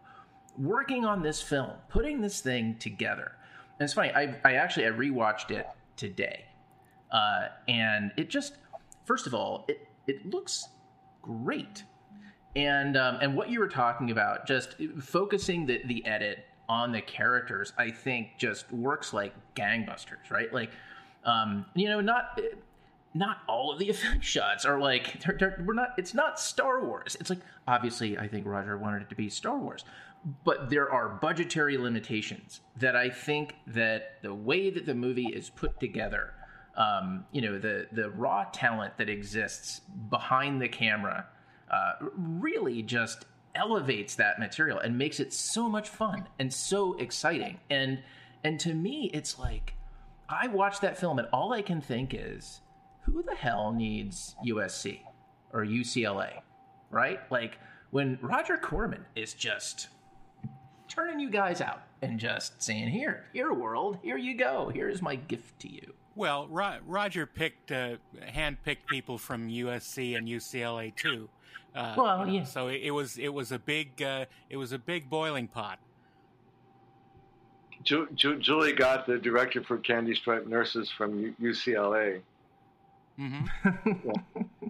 [0.57, 3.33] working on this film, putting this thing together.
[3.79, 4.11] And it's funny.
[4.11, 6.45] I, I actually I rewatched it today,
[7.11, 8.55] uh, and it just
[9.05, 10.67] first of all it it looks
[11.21, 11.83] great,
[12.55, 17.01] and um, and what you were talking about, just focusing the the edit on the
[17.01, 20.51] characters, I think just works like gangbusters, right?
[20.53, 20.71] Like,
[21.25, 22.39] um, you know, not
[23.13, 25.89] not all of the effect shots are like they're, they're, we're not.
[25.97, 27.15] It's not Star Wars.
[27.19, 29.83] It's like obviously I think Roger wanted it to be Star Wars,
[30.43, 35.49] but there are budgetary limitations that I think that the way that the movie is
[35.49, 36.33] put together,
[36.77, 41.27] um, you know, the the raw talent that exists behind the camera,
[41.71, 47.59] uh, really just elevates that material and makes it so much fun and so exciting.
[47.69, 48.03] And
[48.43, 49.73] and to me, it's like
[50.29, 52.61] I watch that film and all I can think is,
[53.03, 55.01] who the hell needs USC
[55.53, 56.41] or UCLA,
[56.89, 57.19] right?
[57.31, 57.57] Like
[57.91, 59.89] when Roger Corman is just
[60.87, 64.71] turning you guys out and just saying, "Here, here, world, here you go.
[64.73, 70.27] Here's my gift to you." Well, Ro- Roger picked, uh, handpicked people from USC and
[70.27, 71.29] UCLA too.
[71.75, 72.43] Uh, well, yeah.
[72.43, 75.79] So it, it, was it was a big uh, it was a big boiling pot.
[77.83, 82.21] Ju- Ju- Julie got the director for Candy Stripe Nurses from U- UCLA.
[83.19, 84.67] Mm-hmm.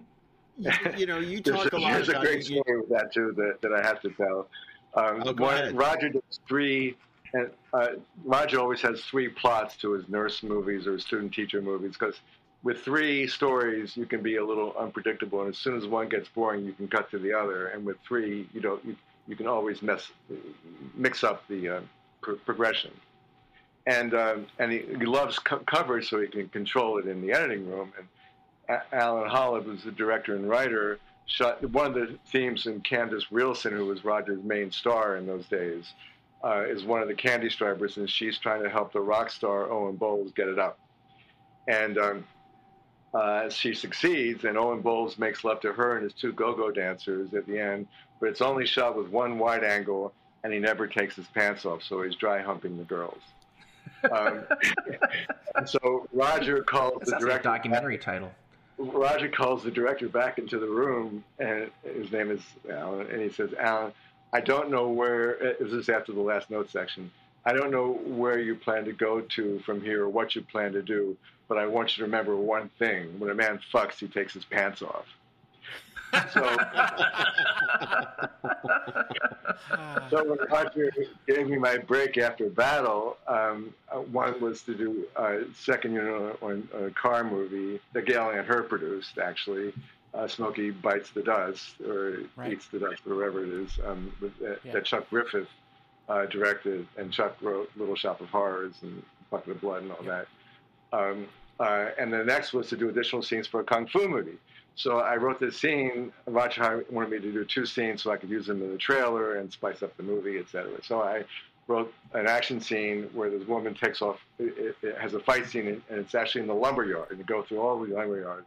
[0.58, 1.92] you, you, know, you talk a lot.
[1.92, 4.48] There's a great story with that too that, that I have to tell.
[4.94, 6.96] Um, oh, one, Roger does three,
[7.32, 7.88] and uh,
[8.24, 12.20] Roger always has three plots to his nurse movies or student teacher movies because
[12.62, 16.28] with three stories you can be a little unpredictable, and as soon as one gets
[16.28, 17.68] boring, you can cut to the other.
[17.68, 18.96] And with three, you don't you,
[19.26, 20.10] you can always mess
[20.94, 21.80] mix up the uh,
[22.20, 22.92] pr- progression.
[23.86, 27.32] And um, and he, he loves co- cover, so he can control it in the
[27.32, 27.92] editing room.
[27.98, 28.08] And
[28.68, 33.28] a- Alan Holleb, who's the director and writer shot one of the themes in Candice
[33.30, 35.94] Rialson, who was Roger's main star in those days,
[36.44, 39.70] uh, is one of the Candy Stripers, and she's trying to help the rock star
[39.70, 40.78] Owen Bowles get it up.
[41.68, 42.24] And um,
[43.14, 47.34] uh, she succeeds, and Owen Bowles makes love to her and his two go-go dancers
[47.34, 47.86] at the end,
[48.20, 50.12] but it's only shot with one wide angle,
[50.44, 53.20] and he never takes his pants off, so he's dry humping the girls.
[54.10, 54.44] Um,
[55.66, 57.48] so Roger calls the director.
[57.48, 58.32] documentary title.
[58.78, 63.28] Roger calls the director back into the room, and his name is Alan, and he
[63.28, 63.92] says, "Alan,
[64.32, 65.56] I don't know where.
[65.60, 67.10] This is after the last note section.
[67.44, 70.72] I don't know where you plan to go to from here, or what you plan
[70.72, 71.16] to do,
[71.48, 74.44] but I want you to remember one thing: when a man fucks, he takes his
[74.44, 75.06] pants off."
[76.32, 76.42] So,
[80.10, 80.92] so when Roger
[81.26, 83.72] gave me my break after battle, um,
[84.10, 88.68] one was to do a second unit on a car movie that Gale Anne Hurd
[88.68, 89.72] produced, actually.
[90.12, 92.52] Uh, Smokey Bites the Dust, or right.
[92.52, 94.72] Eats the Dust, or whatever it is, um, with, uh, yeah.
[94.72, 95.48] that Chuck Griffith
[96.10, 100.04] uh, directed, and Chuck wrote Little Shop of Horrors and Bucket of Blood and all
[100.04, 100.10] yeah.
[100.10, 100.26] that.
[100.92, 101.26] Um,
[101.60, 104.38] uh, and the next was to do additional scenes for a kung fu movie.
[104.74, 106.12] So I wrote this scene.
[106.26, 109.36] Roger wanted me to do two scenes so I could use them in the trailer
[109.36, 110.70] and spice up the movie, etc.
[110.82, 111.24] So I
[111.68, 114.18] wrote an action scene where this woman takes off.
[114.38, 117.10] It, it has a fight scene, and it's actually in the lumber yard.
[117.10, 118.44] And you go through all the lumber yard,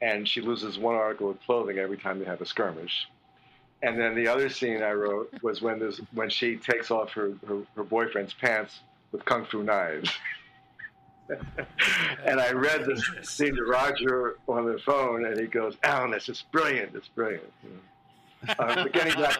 [0.00, 3.08] and she loses one article of clothing every time they have a skirmish.
[3.82, 7.32] And then the other scene I wrote was when there's when she takes off her,
[7.46, 8.80] her, her boyfriend's pants
[9.12, 10.10] with kung fu knives.
[12.24, 16.28] and I read the scene to Roger on the phone, and he goes, "Alan, this
[16.28, 16.94] is brilliant.
[16.94, 17.52] It's brilliant."
[18.60, 19.38] Uh, but getting back,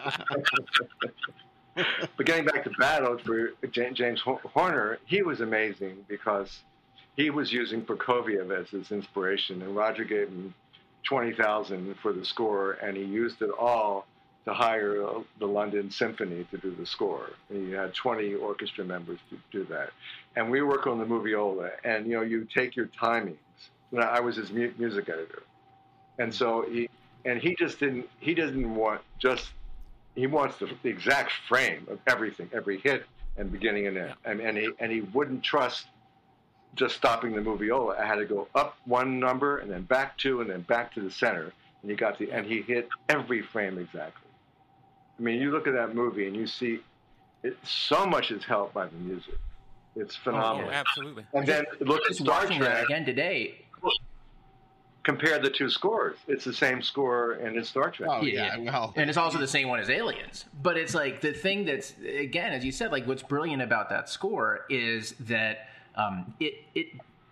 [2.17, 6.63] but getting back to battle for James Horner, he was amazing because
[7.15, 10.53] he was using Prokofiev as his inspiration, and Roger gave him
[11.03, 14.07] twenty thousand for the score, and he used it all
[14.47, 17.31] to hire uh, the London Symphony to do the score.
[17.49, 19.89] And you had 20 orchestra members to do that.
[20.37, 23.35] And we work on the moviola, and you know, you take your timings.
[23.99, 25.43] I was his mu- music editor,
[26.19, 26.89] and so he
[27.25, 28.07] and he just didn't.
[28.19, 29.49] He doesn't want just.
[30.15, 33.05] He wants the, the exact frame of everything, every hit
[33.37, 34.13] and beginning and end.
[34.25, 35.87] And, and he and he wouldn't trust
[36.75, 37.99] just stopping the moviola.
[37.99, 41.01] I had to go up one number and then back two and then back to
[41.01, 41.53] the center.
[41.81, 44.26] And he got the and he hit every frame exactly.
[45.19, 46.79] I mean, you look at that movie and you see
[47.43, 49.35] it, so much is helped by the music.
[49.95, 50.69] It's phenomenal.
[50.69, 51.25] Oh, yeah, absolutely.
[51.33, 53.61] And then look at Star Trek that again today.
[55.03, 56.17] Compare the two scores.
[56.27, 58.09] It's the same score, and it's Star Trek.
[58.11, 58.71] Oh yeah, yeah.
[58.71, 60.45] well, and it's also the same one as Aliens.
[60.61, 64.09] But it's like the thing that's again, as you said, like what's brilliant about that
[64.09, 66.87] score is that um, it it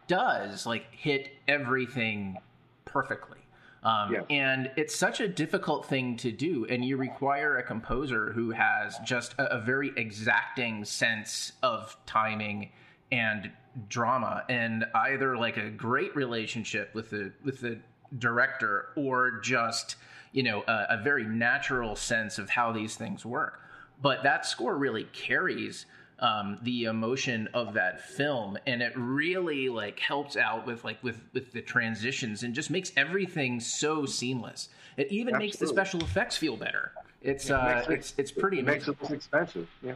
[0.08, 2.38] does like hit everything
[2.86, 3.40] perfectly.
[3.86, 4.22] Um, yeah.
[4.32, 8.98] And it's such a difficult thing to do, and you require a composer who has
[9.06, 12.72] just a, a very exacting sense of timing
[13.12, 13.52] and
[13.88, 17.78] drama, and either like a great relationship with the with the
[18.18, 19.98] director, or just
[20.32, 23.62] you know a, a very natural sense of how these things work.
[24.02, 25.86] But that score really carries
[26.20, 31.22] um, the emotion of that film, and it really like helps out with like with
[31.34, 34.70] with the transitions and just makes everything so seamless.
[34.98, 35.46] It even Absolutely.
[35.46, 36.94] makes the special effects feel better.
[37.22, 38.60] It's yeah, uh, it it's it's pretty.
[38.60, 39.68] It makes it less expensive.
[39.84, 39.96] Yeah.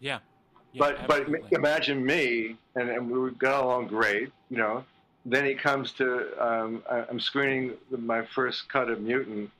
[0.00, 0.18] Yeah.
[0.72, 1.40] yeah but absolutely.
[1.40, 4.30] but imagine me, and, and we got along great.
[4.50, 4.84] You know,
[5.24, 9.50] then he comes to um, I'm screening my first cut of Mutant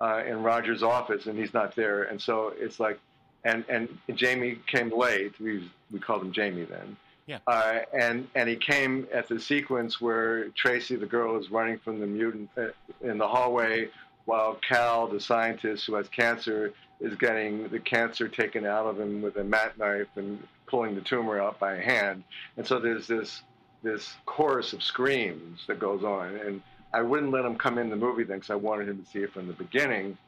[0.00, 2.98] uh, in Roger's office, and he's not there, and so it's like
[3.44, 5.38] and and Jamie came late.
[5.40, 6.96] We we called him Jamie then.
[7.26, 7.38] Yeah.
[7.46, 12.00] Uh, and and he came at the sequence where Tracy, the girl, is running from
[12.00, 12.68] the mutant uh,
[13.02, 13.88] in the hallway,
[14.24, 19.22] while Cal, the scientist who has cancer, is getting the cancer taken out of him
[19.22, 22.24] with a mat knife and pulling the tumor out by hand.
[22.56, 23.42] And so there's this
[23.82, 26.36] this chorus of screams that goes on.
[26.36, 26.62] And
[26.92, 29.20] I wouldn't let him come in the movie then because I wanted him to see
[29.20, 30.18] it from the beginning.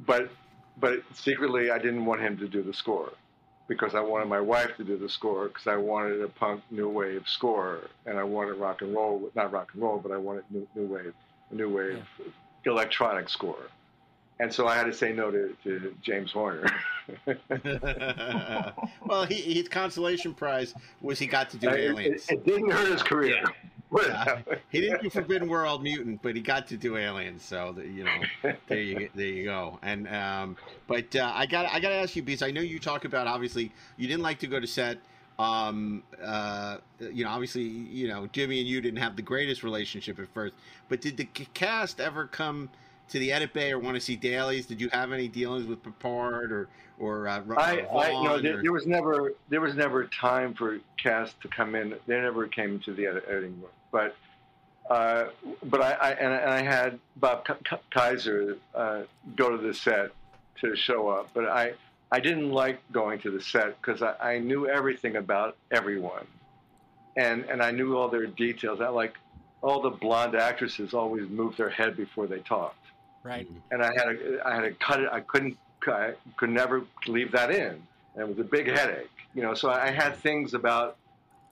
[0.00, 0.30] But
[0.82, 3.12] but secretly, I didn't want him to do the score
[3.68, 6.88] because I wanted my wife to do the score because I wanted a punk new
[6.88, 10.42] wave score and I wanted rock and roll, not rock and roll, but I wanted
[10.50, 11.14] new, new wave,
[11.52, 12.72] a new wave yeah.
[12.72, 13.70] electronic score.
[14.40, 16.68] And so I had to say no to, to James Horner.
[19.06, 22.28] well, he, his consolation prize was he got to do Aliens.
[22.28, 23.36] It, it, didn't hurt his career.
[23.36, 23.50] Yeah.
[23.92, 24.40] Yeah.
[24.70, 27.42] he didn't do Forbidden World Mutant, but he got to do Aliens.
[27.42, 29.78] So you know, there you there you go.
[29.82, 32.78] And um, but uh, I got I got to ask you because I know you
[32.78, 34.98] talk about obviously you didn't like to go to set.
[35.38, 40.18] Um, uh, you know, obviously, you know, Jimmy and you didn't have the greatest relationship
[40.20, 40.54] at first,
[40.88, 42.70] but did the cast ever come
[43.08, 44.66] to the edit bay or want to see dailies?
[44.66, 46.68] Did you have any dealings with Peppard or
[46.98, 51.40] or uh, I, I no, there, there, was never there was never time for cast
[51.40, 51.94] to come in.
[52.06, 53.70] They never came to the editing room.
[53.92, 54.16] But
[54.90, 55.26] uh,
[55.64, 57.46] but I, I and, and, I had Bob
[57.90, 59.02] Kaiser uh,
[59.36, 60.10] go to the set
[60.60, 61.74] to show up, but I
[62.10, 66.26] I didn't like going to the set because I, I knew everything about everyone,
[67.16, 68.80] and and I knew all their details.
[68.80, 69.14] I like
[69.62, 72.86] all the blonde actresses always moved their head before they talked.
[73.22, 73.48] Right.
[73.70, 75.08] And I had to, I had to cut it.
[75.12, 77.82] I couldn't I could never leave that in,
[78.14, 79.08] and it was a big headache.
[79.34, 80.96] You know, so I had things about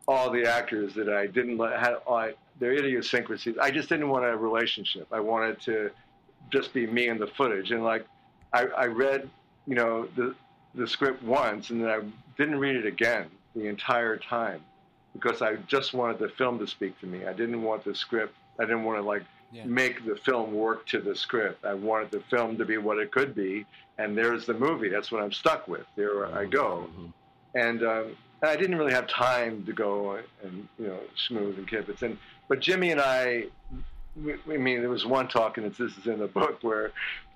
[0.09, 3.57] all the actors that I didn't let had all, their idiosyncrasies.
[3.61, 5.09] I just didn't want a relationship.
[5.13, 5.91] I wanted to
[6.51, 7.71] just be me in the footage.
[7.71, 8.07] And like,
[8.53, 9.29] I, I read,
[9.67, 10.35] you know, the
[10.75, 12.01] the script once, and then I
[12.37, 13.27] didn't read it again
[13.57, 14.61] the entire time
[15.13, 17.27] because I just wanted the film to speak to me.
[17.27, 18.35] I didn't want the script.
[18.59, 19.65] I didn't want to like yeah.
[19.65, 21.65] make the film work to the script.
[21.65, 23.67] I wanted the film to be what it could be,
[23.99, 24.89] and there's the movie.
[24.89, 25.87] That's what I'm stuck with.
[25.97, 26.89] There I go.
[26.89, 27.07] Mm-hmm.
[27.57, 32.03] And um, I didn't really have time to go and you know schmooze and kibitz.
[32.03, 32.19] And
[32.49, 33.45] but Jimmy and I,
[34.17, 36.91] we, I mean, there was one talk, and this is in the book where,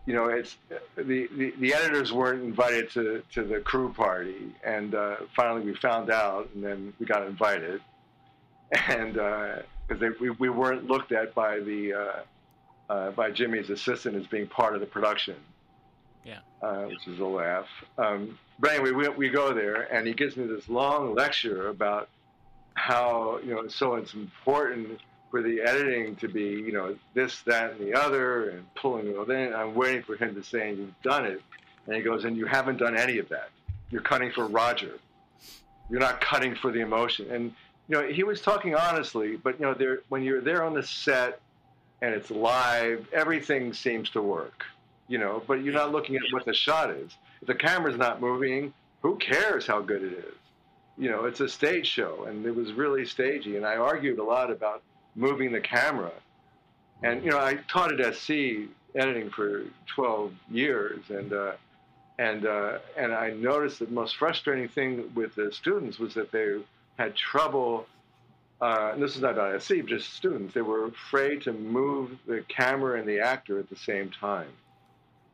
[0.07, 0.57] you know, it's
[0.97, 5.75] the, the, the editors weren't invited to to the crew party, and uh, finally we
[5.75, 7.81] found out, and then we got invited,
[8.89, 14.17] and because uh, we we weren't looked at by the uh, uh, by Jimmy's assistant
[14.17, 15.37] as being part of the production.
[16.65, 17.67] Uh, which is a laugh.
[17.99, 22.09] Um, but anyway, we, we go there, and he gives me this long lecture about
[22.73, 24.99] how you know so it's important
[25.31, 29.15] for the editing to be you know this, that, and the other, and pulling it
[29.15, 29.53] all in.
[29.53, 31.43] I'm waiting for him to say, "You've done it,"
[31.87, 33.51] and he goes, "And you haven't done any of that.
[33.91, 34.95] You're cutting for Roger.
[35.91, 37.53] You're not cutting for the emotion." And
[37.89, 40.83] you know, he was talking honestly, but you know, there when you're there on the
[40.83, 41.41] set
[42.01, 44.65] and it's live, everything seems to work.
[45.07, 47.17] You know, but you're not looking at what the shot is.
[47.43, 50.35] If the camera's not moving, who cares how good it is?
[50.97, 53.57] You know, it's a stage show, and it was really stagey.
[53.57, 54.83] And I argued a lot about
[55.15, 56.13] moving the camera.
[57.03, 58.31] And you know, I taught at SC
[58.95, 61.53] editing for 12 years, and uh,
[62.19, 66.61] and uh, and I noticed the most frustrating thing with the students was that they
[66.97, 67.87] had trouble.
[68.61, 70.55] Uh, and this is not about SC, just students.
[70.55, 74.49] They were afraid to move the camera and the actor at the same time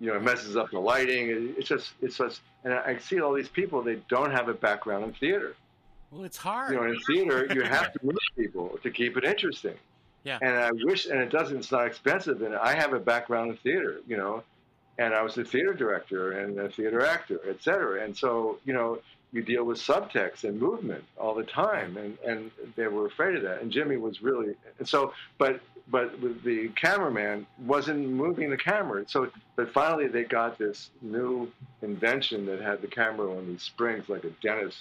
[0.01, 1.55] you know, it messes up the lighting.
[1.59, 5.05] It's just, it's just, and I see all these people, they don't have a background
[5.05, 5.55] in theater.
[6.11, 6.73] Well, it's hard.
[6.73, 9.75] You know, in theater, you have to move people to keep it interesting.
[10.25, 10.39] Yeah.
[10.43, 12.43] And I wish, and it doesn't, it's not expensive.
[12.43, 14.43] And I have a background in theater, you know,
[14.99, 18.03] and I was a theater director and a theater actor, et cetera.
[18.05, 18.99] And so, you know,
[19.33, 23.43] you deal with subtext and movement all the time, and, and they were afraid of
[23.43, 23.63] that.
[23.63, 29.05] And Jimmy was really and so, but but the cameraman wasn't moving the camera.
[29.09, 31.51] So, but finally they got this new
[31.83, 34.79] invention that had the camera on these springs like a dentist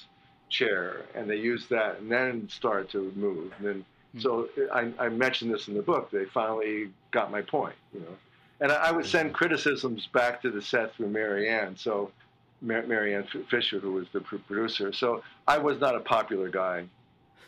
[0.50, 3.54] chair, and they used that, and then started to move.
[3.58, 3.86] And then,
[4.16, 4.20] mm-hmm.
[4.20, 6.12] so I, I mentioned this in the book.
[6.12, 8.16] They finally got my point, you know.
[8.62, 11.78] And I, I would send criticisms back to the set through Marianne.
[11.78, 12.12] So
[12.62, 14.91] Marianne Fisher, who was the producer.
[14.93, 16.86] So I was not a popular guy,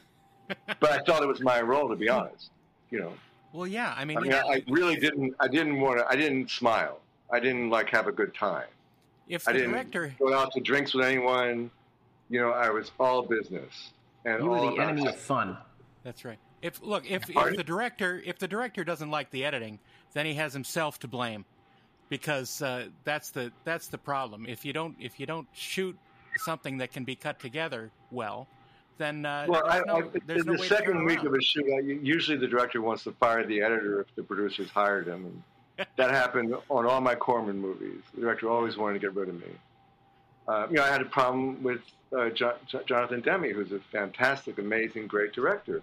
[0.48, 2.50] but I thought it was my role to be honest.
[2.90, 3.14] You know.
[3.54, 3.94] Well, yeah.
[3.98, 5.36] I mean, I, mean, I, I really didn't.
[5.40, 6.08] I didn't want to.
[6.08, 7.00] I didn't smile.
[7.32, 8.68] I didn't like have a good time.
[9.28, 11.72] If the I didn't director go out to drinks with anyone,
[12.30, 13.92] you know, I was all business
[14.26, 15.58] and you were the enemy of fun.
[16.04, 16.40] That's right.
[16.62, 19.80] If look, if, if the director if the director doesn't like the editing,
[20.14, 21.46] then he has himself to blame
[22.12, 24.46] because uh, that's the that's the problem.
[24.46, 25.98] If you don't if you don't shoot
[26.38, 28.48] something that can be cut together well,
[28.98, 31.28] then uh, well, there's I, no, I, there's the no way second week around.
[31.28, 34.70] of a shoot, I, usually the director wants to fire the editor if the producers
[34.70, 35.26] hired him,
[35.78, 38.02] and that happened on all my Corman movies.
[38.14, 39.48] The director always wanted to get rid of me.
[40.50, 41.80] Uh, you know, I had a problem with
[42.18, 45.82] uh, jo- Jonathan Demme, who's a fantastic, amazing, great director.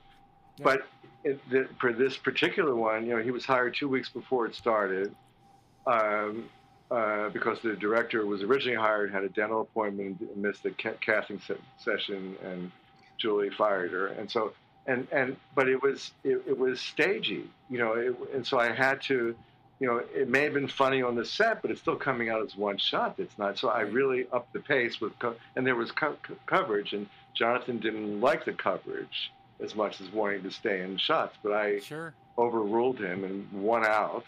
[0.59, 0.65] Yeah.
[0.65, 0.87] But
[1.25, 4.55] it, the, for this particular one, you know, he was hired two weeks before it
[4.55, 5.15] started
[5.89, 6.49] um,
[6.91, 11.41] uh, because the director was originally hired, had a dental appointment, missed the ca- casting
[11.41, 12.71] se- session, and
[13.19, 14.09] Julie fired her.
[14.09, 14.53] And so,
[14.87, 18.73] and and but it was it, it was stagey, you know, it, and so I
[18.73, 19.35] had to.
[19.81, 22.43] You know, it may have been funny on the set, but it's still coming out
[22.43, 23.17] as one shot.
[23.17, 23.59] That's not.
[23.59, 27.07] So I really upped the pace with, co- and there was co- co- coverage, and
[27.33, 29.31] Jonathan didn't like the coverage
[29.63, 31.37] as much as wanting to stay in shots.
[31.45, 32.13] But I Sure.
[32.37, 34.25] overruled him and won out.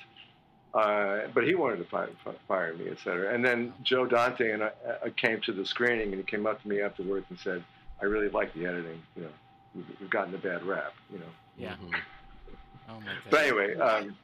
[0.72, 2.08] Uh, but he wanted to fire,
[2.46, 3.34] fire me, et cetera.
[3.34, 4.70] And then Joe Dante and I,
[5.04, 7.64] I came to the screening, and he came up to me afterwards and said,
[8.00, 9.02] "I really like the editing.
[9.16, 9.28] You know,
[9.74, 10.94] we've, we've gotten a bad rap.
[11.12, 11.24] You know."
[11.58, 11.74] Yeah.
[11.74, 11.94] Mhm.
[12.88, 13.14] Oh my god.
[13.30, 14.16] But anyway, um,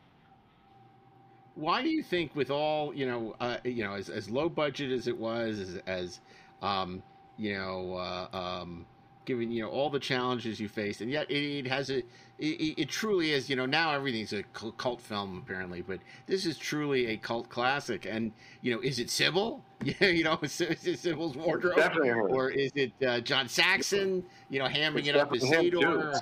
[1.56, 4.92] Why do you think, with all you know, uh, you know, as, as low budget
[4.92, 6.20] as it was, as, as
[6.62, 7.02] um,
[7.38, 8.86] you know, uh, um,
[9.26, 11.98] given you know all the challenges you faced, and yet it, it has a,
[12.38, 13.50] it, it truly is.
[13.50, 14.42] You know, now everything's a
[14.78, 18.06] cult film apparently, but this is truly a cult classic.
[18.06, 19.62] And you know, is it Sybil?
[19.84, 22.28] Yeah, you know, is it Sybil's wardrobe, definitely her.
[22.28, 24.24] or is it uh, John Saxon?
[24.48, 26.12] You know, hamming It's it up as definitely him, Sador.
[26.14, 26.20] too.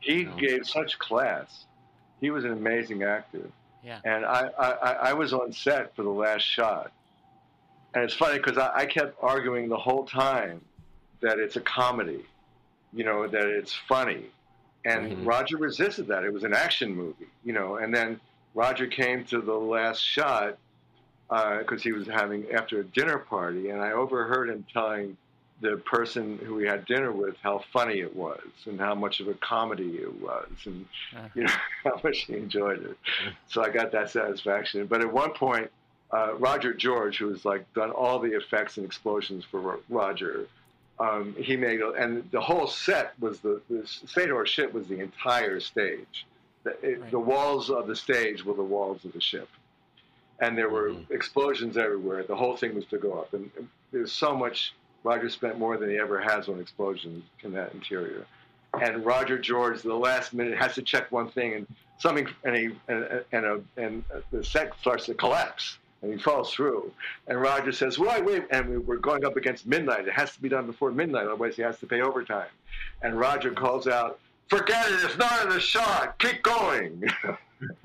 [0.00, 1.64] he gave such class.
[2.20, 3.50] He was an amazing actor.
[3.82, 3.98] Yeah.
[4.04, 6.92] And I, I, I was on set for the last shot.
[7.94, 10.60] And it's funny because I, I kept arguing the whole time
[11.22, 12.24] that it's a comedy,
[12.92, 14.26] you know, that it's funny.
[14.84, 15.26] And Mhm.
[15.26, 16.24] Roger resisted that.
[16.24, 17.76] It was an action movie, you know.
[17.76, 18.20] And then
[18.54, 20.58] Roger came to the last shot
[21.30, 25.16] because he was having after a dinner party, and I overheard him telling
[25.62, 29.28] the person who we had dinner with how funny it was and how much of
[29.28, 31.28] a comedy it was, and Uh.
[31.34, 31.52] you know
[31.84, 32.98] how much he enjoyed it.
[33.46, 34.86] So I got that satisfaction.
[34.86, 35.70] But at one point,
[36.10, 40.46] uh, Roger George, who has like done all the effects and explosions for Roger,
[40.98, 45.60] um, he made and the whole set was the the Sador ship was the entire
[45.60, 46.26] stage.
[46.64, 47.10] The, it, Right.
[47.10, 49.48] the walls of the stage were the walls of the ship,
[50.38, 51.10] and there were Mhm.
[51.10, 52.22] explosions everywhere.
[52.22, 53.50] The whole thing was to go up, and
[53.90, 54.72] there's so much.
[55.04, 58.24] Roger spent more than he ever has on explosions in that interior.
[58.80, 61.66] And Roger George, the last minute, has to check one thing, and
[61.98, 66.52] something, and he, and and, a, and the set starts to collapse, and he falls
[66.52, 66.92] through.
[67.28, 70.06] And Roger says, "Wait, wait!" And we- we're going up against midnight.
[70.08, 72.48] It has to be done before midnight, otherwise he has to pay overtime.
[73.02, 75.04] And Roger calls out, "Forget it!
[75.04, 76.18] It's not in the shot.
[76.18, 77.04] Keep going."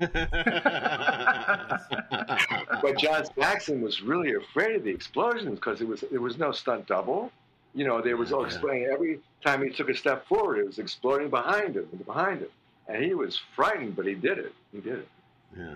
[2.82, 6.52] but John Saxon was really afraid of the explosions because it was there was no
[6.52, 7.30] stunt double.
[7.74, 8.44] You know, there was Yeah.
[8.44, 12.40] explaining every time he took a step forward, it was exploding behind him and behind
[12.40, 12.48] him,
[12.88, 14.52] and he was frightened, but he did it.
[14.72, 15.08] He did it,
[15.56, 15.74] yeah.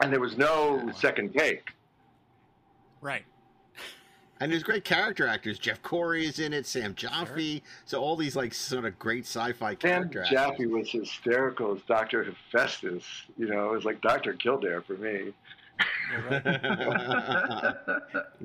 [0.00, 0.92] And there was no Yeah.
[0.92, 1.72] second take.
[3.00, 3.24] Right.
[4.40, 5.58] And there's great character actors.
[5.58, 6.64] Jeff Corey is in it.
[6.64, 7.60] Sam Jaffe.
[7.84, 10.68] So all these like sort of great sci-fi Sam character Jaffe actors.
[10.68, 13.04] was hysterical as Doctor Hephaestus.
[13.36, 15.32] You know, it was like Doctor Kildare for me.
[16.28, 16.42] Right.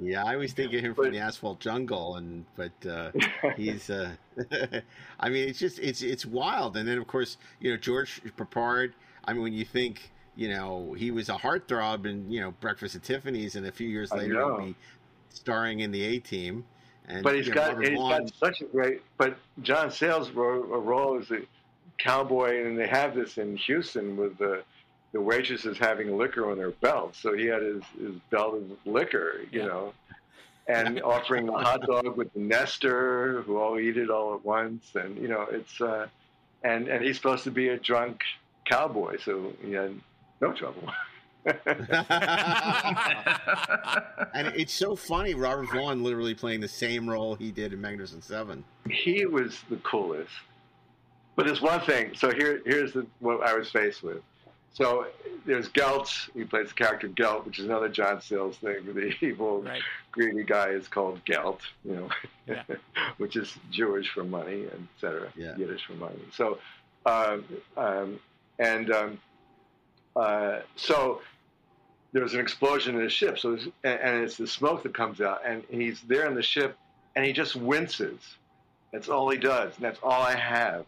[0.01, 3.11] yeah, I always think of him from the Asphalt Jungle, and but uh,
[3.55, 3.89] he's.
[3.89, 4.11] Uh,
[5.19, 6.75] I mean, it's just it's it's wild.
[6.77, 8.93] And then of course, you know, George Peppard.
[9.25, 10.11] I mean, when you think.
[10.35, 13.87] You know, he was a heartthrob in you know Breakfast at Tiffany's, and a few
[13.87, 14.75] years later he'll be
[15.29, 16.65] starring in the A Team.
[17.07, 19.01] And But he's know, got Robert he's Vaughn- got such a great.
[19.17, 21.41] But John Sayles' role, a role as a
[21.99, 24.63] cowboy, and they have this in Houston with the
[25.11, 27.19] the waitresses having liquor on their belts.
[27.19, 29.67] So he had his, his belt of liquor, you Yeah.
[29.67, 29.93] know.
[30.67, 34.95] and offering a hot dog with the Nestor who all eat it all at once,
[34.95, 36.07] and you know it's uh,
[36.63, 38.21] and and he's supposed to be a drunk
[38.65, 39.93] cowboy, so he had
[40.43, 40.83] no trouble.
[44.33, 48.23] and it's so funny, Robert Vaughn literally playing the same role he did in Magnificent
[48.23, 48.63] Seven.
[48.89, 50.31] He was the coolest.
[51.35, 52.11] But there's one thing.
[52.15, 54.21] So here, here's the, what I was faced with.
[54.73, 55.07] So
[55.45, 56.11] there's Gelt.
[56.33, 58.77] He plays the character Gelt, which is another John Sayles thing.
[58.93, 59.81] The evil, right.
[60.11, 62.09] greedy guy is called Gelt, you know,
[62.47, 62.63] yeah.
[63.17, 64.65] which is Jewish for money,
[64.95, 65.29] etc.
[65.35, 65.55] Yeah.
[65.57, 66.19] Yiddish for money.
[66.35, 66.59] So,
[67.05, 68.19] um, um,
[68.59, 69.19] and um,
[70.15, 71.21] uh, so
[72.11, 73.39] there's an explosion in the ship.
[73.39, 76.77] So, and, and it's the smoke that comes out, and he's there in the ship,
[77.15, 78.19] and he just winces.
[78.91, 80.85] That's all he does, and that's all I have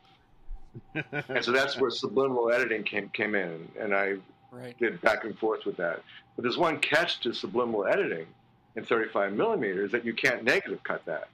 [1.12, 4.16] and so that's where subliminal editing came came in, and I
[4.52, 4.78] right.
[4.78, 6.02] did back and forth with that.
[6.36, 8.28] But there's one catch to subliminal editing
[8.76, 11.30] in 35 millimeters that you can't negative cut that.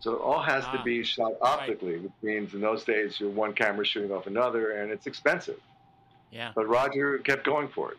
[0.00, 2.02] So it all has ah, to be shot optically, right.
[2.02, 5.60] which means in those days you're one camera shooting off another, and it's expensive.
[6.34, 6.50] Yeah.
[6.54, 7.98] But Roger kept going for it,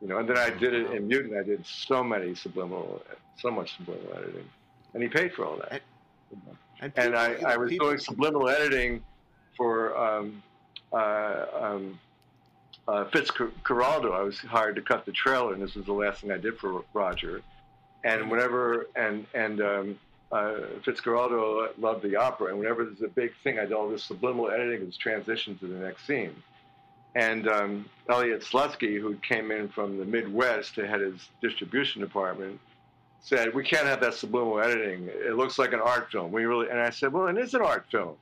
[0.00, 0.18] you know.
[0.18, 1.36] And then I did it in Mutant.
[1.36, 3.02] I did so many subliminal,
[3.36, 4.48] so much subliminal editing,
[4.94, 5.82] and he paid for all that.
[6.30, 6.40] And,
[6.80, 9.04] and, and I, I was people, doing subliminal editing
[9.54, 10.42] for um,
[10.94, 12.00] uh, um,
[12.88, 14.14] uh, Fitzcarraldo.
[14.14, 16.58] I was hired to cut the trailer, and this was the last thing I did
[16.58, 17.42] for Roger.
[18.02, 19.98] And whenever and and um,
[20.32, 20.54] uh,
[20.86, 24.50] Fitzcarraldo loved the opera, and whenever there's a big thing, I do all this subliminal
[24.50, 26.34] editing and transition to the next scene.
[27.14, 32.60] And um, Elliot Slutsky, who came in from the Midwest to head his distribution department,
[33.20, 35.08] said, "We can't have that subliminal editing.
[35.08, 36.30] It looks like an art film.
[36.30, 38.16] We really." And I said, "Well, it is an art film."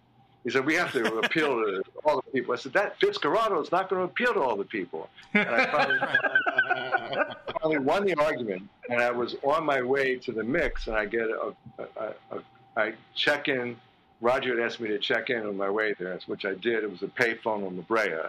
[0.46, 2.54] He said, we have to appeal to all the people.
[2.54, 5.10] I said, that Fitzcarraldo is not going to appeal to all the people.
[5.34, 5.98] And I finally,
[7.60, 11.04] finally, won the argument, and I was on my way to the mix, and I
[11.04, 12.42] get a, a, a, a
[12.76, 13.76] I check in.
[14.20, 16.84] Roger had asked me to check in on my way there, which I did.
[16.84, 18.28] It was a payphone on La Brea.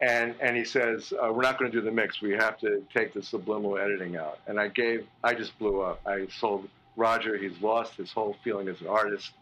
[0.00, 2.22] And, and he says, uh, we're not going to do the mix.
[2.22, 4.38] We have to take the subliminal editing out.
[4.46, 6.00] And I gave, I just blew up.
[6.06, 7.36] I sold Roger.
[7.36, 9.32] He's lost his whole feeling as an artist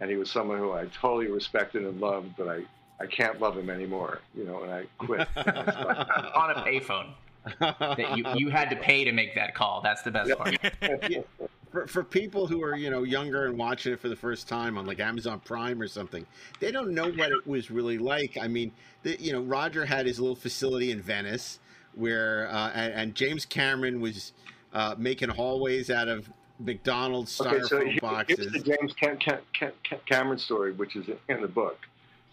[0.00, 2.62] and he was someone who I totally respected and loved, but I,
[3.00, 5.20] I can't love him anymore, you know, and I quit.
[5.36, 7.14] On a payphone.
[7.60, 9.82] that you, you had to pay to make that call.
[9.82, 10.58] That's the best part.
[11.74, 14.78] For, for people who are you know younger and watching it for the first time
[14.78, 16.24] on like Amazon Prime or something,
[16.60, 18.38] they don't know what it was really like.
[18.40, 18.70] I mean,
[19.02, 21.58] the, you know, Roger had his little facility in Venice
[21.96, 24.32] where uh, and, and, James Cameron was
[24.72, 28.38] uh, making hallways out of McDonald's styrofoam okay, so here, boxes.
[28.38, 31.78] Here's the James Cam- Cam- Cam- Cameron story, which is in the book.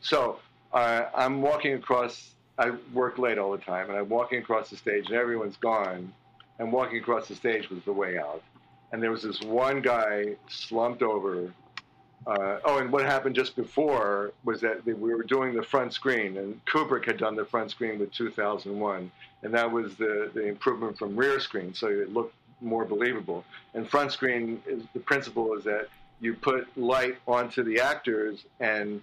[0.01, 0.37] So
[0.71, 2.35] uh, I'm walking across.
[2.59, 6.13] I work late all the time, and I'm walking across the stage, and everyone's gone.
[6.59, 8.43] And walking across the stage was the way out.
[8.91, 11.51] And there was this one guy slumped over.
[12.27, 16.37] Uh, oh, and what happened just before was that we were doing the front screen,
[16.37, 19.11] and Kubrick had done the front screen with 2001,
[19.41, 23.43] and that was the, the improvement from rear screen, so it looked more believable.
[23.73, 25.87] And front screen is the principle is that
[26.19, 29.01] you put light onto the actors and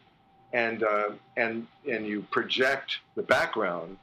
[0.53, 3.99] and uh, and and you project the background,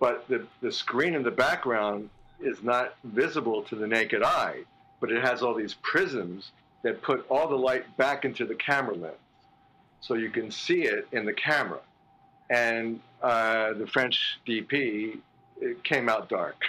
[0.00, 2.08] but the the screen in the background
[2.40, 4.64] is not visible to the naked eye,
[5.00, 8.94] but it has all these prisms that put all the light back into the camera
[8.94, 9.16] lens,
[10.00, 11.80] so you can see it in the camera.
[12.50, 15.18] And uh, the French DP
[15.82, 16.62] came out dark.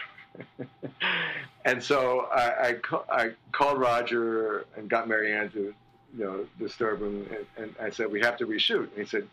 [1.66, 2.76] and so I, I,
[3.12, 5.74] I, called Roger and got Marianne to,
[6.18, 7.28] you know, disturb him.
[7.30, 8.90] And, and, I said, we have to reshoot.
[8.90, 9.28] And he said,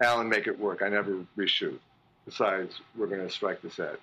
[0.00, 0.82] Alan, make it work.
[0.82, 1.78] I never reshoot.
[2.24, 3.98] Besides, we're going to strike the set.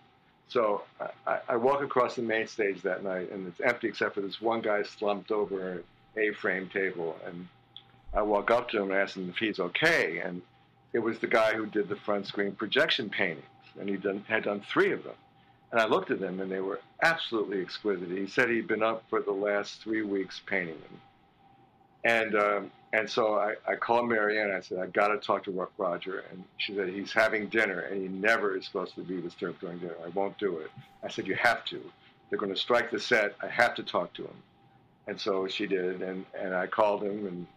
[0.52, 0.84] So
[1.26, 4.42] I, I, walk across the main stage that night, and it's empty except for this
[4.42, 5.84] one guy slumped over an
[6.18, 7.16] A-frame table.
[7.26, 7.48] And
[8.14, 10.20] I walk up to him and ask him if he's okay.
[10.20, 10.42] And
[10.92, 13.46] it was the guy who did the front screen projection paintings,
[13.80, 15.16] and he done, had done three of them.
[15.72, 18.10] And I looked at them, and they were absolutely exquisite.
[18.10, 21.00] He said he'd been up for the last three weeks painting them.
[22.04, 24.52] And um, and so I, I called Marianne.
[24.52, 26.26] I said, I got to talk to Roger.
[26.32, 29.80] And she said, he's having dinner, and he never is supposed to be disturbed during
[29.80, 29.96] dinner.
[30.04, 30.72] I won't do it.
[31.04, 31.82] I said, you have to.
[32.30, 33.36] They're going to strike the set.
[33.42, 34.36] I have to talk to him.
[35.08, 36.02] And so she did.
[36.02, 37.48] And, and I called him, and,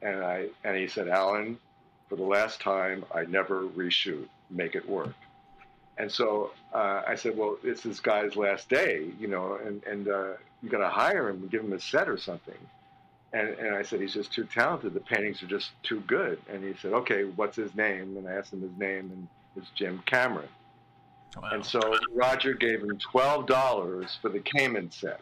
[0.00, 1.58] and, I, and he said, Alan,
[2.08, 4.26] for the last time, I never reshoot.
[4.50, 5.12] Make it work.
[5.98, 10.08] And so uh, I said, well, it's this guy's last day, you know, and, and
[10.08, 10.32] uh,
[10.62, 12.54] you got to hire him and give him a set or something.
[13.32, 14.94] And, and I said, he's just too talented.
[14.94, 16.40] The paintings are just too good.
[16.50, 18.16] And he said, okay, what's his name?
[18.16, 20.48] And I asked him his name, and it's Jim Cameron.
[21.36, 21.50] Wow.
[21.52, 21.78] And so
[22.14, 25.20] Roger gave him $12 for the Kamen set.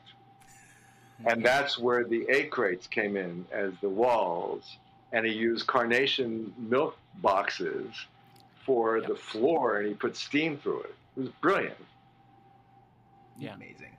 [1.25, 4.77] and that's where the egg crates came in as the walls,
[5.13, 7.93] and he used carnation milk boxes
[8.65, 9.09] for Yep.
[9.09, 10.95] the floor, and he put steam through it.
[11.17, 11.77] It was brilliant.
[13.39, 13.55] Yeah.
[13.55, 13.96] Amazing.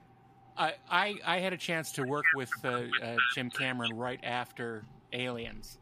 [0.58, 4.84] I, I, I had a chance to work with uh, uh, Jim Cameron right after
[5.14, 5.78] Aliens,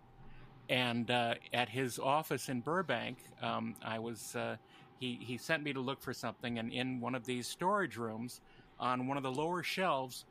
[0.70, 4.58] and uh, at his office in Burbank, um, I was uh,
[5.00, 8.42] he he sent me to look for something, and in one of these storage rooms,
[8.80, 10.26] on one of the lower shelves,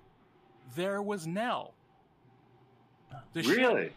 [0.77, 1.73] there was Nell.
[3.33, 3.57] The ship.
[3.57, 3.93] really?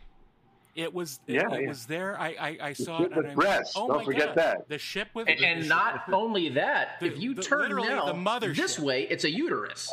[0.75, 1.67] It was Yeah, it yeah.
[1.67, 2.19] was there.
[2.19, 3.17] I I, I The saw ship it.
[3.17, 3.73] with and I went, breasts.
[3.75, 4.35] Oh Don't forget God.
[4.35, 4.69] that.
[4.69, 8.05] The ship with And, and not only that, The- if you the- turn literally Nell
[8.05, 8.55] the mothership.
[8.57, 9.91] this way, it's a uterus.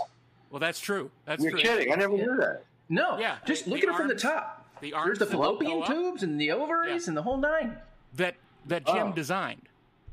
[0.50, 1.10] Well, that's true.
[1.24, 1.60] That's You're true.
[1.60, 1.92] kidding?
[1.92, 2.62] I never knew that.
[2.88, 4.66] No, Yeah, just the- look the at it from the top.
[4.80, 7.10] The arms There's the fallopian tubes and the ovaries Yeah.
[7.10, 7.78] and the whole nine.
[8.14, 8.36] that
[8.66, 9.12] that Jim Oh.
[9.12, 9.68] designed.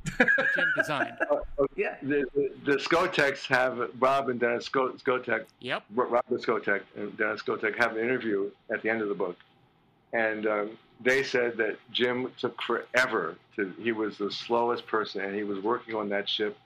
[0.18, 1.16] that Jim designed.
[1.76, 1.96] Yeah.
[2.02, 5.84] The, the, the Skotaks have Rob and Dennis Sko- Skotak, Yep.
[5.94, 9.38] Robert Skotak and Dennis Skotak have an interview at the end of the book,
[10.14, 13.74] and um, they said that Jim took forever to.
[13.80, 16.58] He was the slowest person, and he was working on that ship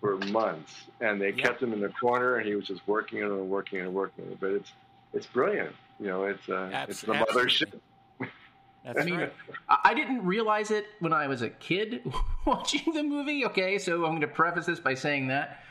[0.00, 1.36] for months, and they Yep.
[1.36, 3.94] kept him in the corner, and he was just working on it and working and
[3.94, 4.40] working on it.
[4.40, 4.72] But it's
[5.12, 6.24] it's brilliant, you know.
[6.24, 7.80] It's uh, it's the mothership.
[8.84, 9.32] That's I mean, right.
[9.84, 12.02] I didn't realize it when I was a kid
[12.46, 13.44] watching the movie.
[13.44, 15.62] Okay, so I'm going to preface this by saying that.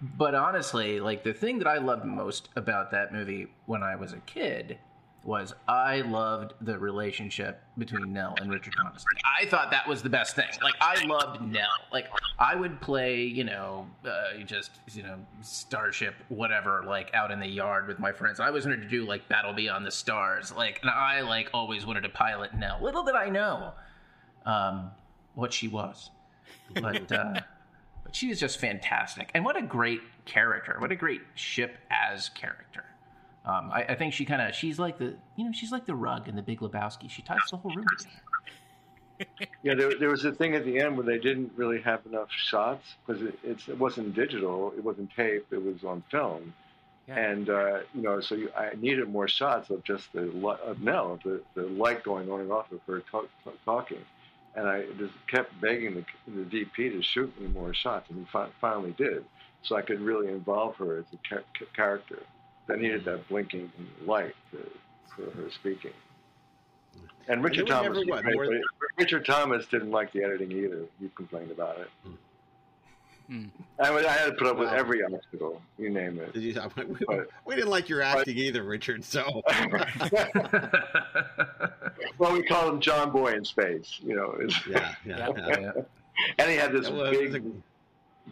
[0.00, 4.12] But honestly, like the thing that I loved most about that movie when I was
[4.12, 4.78] a kid
[5.24, 9.04] was I loved the relationship between Nell and Richard Thomas.
[9.38, 10.46] I thought that was the best thing.
[10.62, 11.68] Like I loved Nell.
[11.92, 12.06] Like
[12.38, 17.46] I would play, you know, uh, just you know, Starship, whatever, like out in the
[17.46, 18.40] yard with my friends.
[18.40, 21.84] I always wanted to do like Battle Beyond the Stars, like, and I like always
[21.84, 22.78] wanted to pilot Nell.
[22.80, 23.72] Little did I know
[24.46, 24.90] um,
[25.34, 26.10] what she was,
[26.74, 27.40] but uh,
[28.04, 30.76] but she is just fantastic, and what a great character!
[30.78, 32.84] What a great ship as character.
[33.48, 35.94] Um, I, I think she kind of she's like the you know she's like the
[35.94, 37.08] rug in the Big Lebowski.
[37.08, 38.14] She ties the whole room together.
[39.64, 42.28] Yeah, there, there was a thing at the end where they didn't really have enough
[42.30, 46.54] shots because it, it wasn't digital, it wasn't tape, it was on film,
[47.08, 47.16] Yeah.
[47.16, 50.30] and uh, you know, so you, I needed more shots of just the
[50.64, 54.04] of Nell, the, the light going on and off of her talk, talk, talking,
[54.54, 58.24] and I just kept begging the, the DP to shoot me more shots, and he
[58.26, 59.24] fi- finally did,
[59.62, 62.20] so I could really involve her as a cha- cha- character.
[62.70, 63.70] I needed that blinking
[64.04, 64.58] light to,
[65.14, 65.92] for her speaking.
[67.28, 68.60] And Richard was Thomas, never, what, but more-
[68.96, 70.84] Richard Thomas didn't like the editing either.
[71.00, 71.90] You complained about it.
[73.28, 73.44] Hmm.
[73.78, 74.74] I, mean, I had to put up with Wow.
[74.76, 76.32] every obstacle, you name it.
[76.32, 79.04] Did you, we, But- we didn't like your acting either, Richard.
[79.04, 79.42] So
[82.18, 84.34] well, we call him John Boy in space, you know.
[84.68, 85.28] Yeah, yeah.
[85.36, 85.46] Yeah.
[85.60, 85.72] yeah.
[86.38, 87.42] And he had this big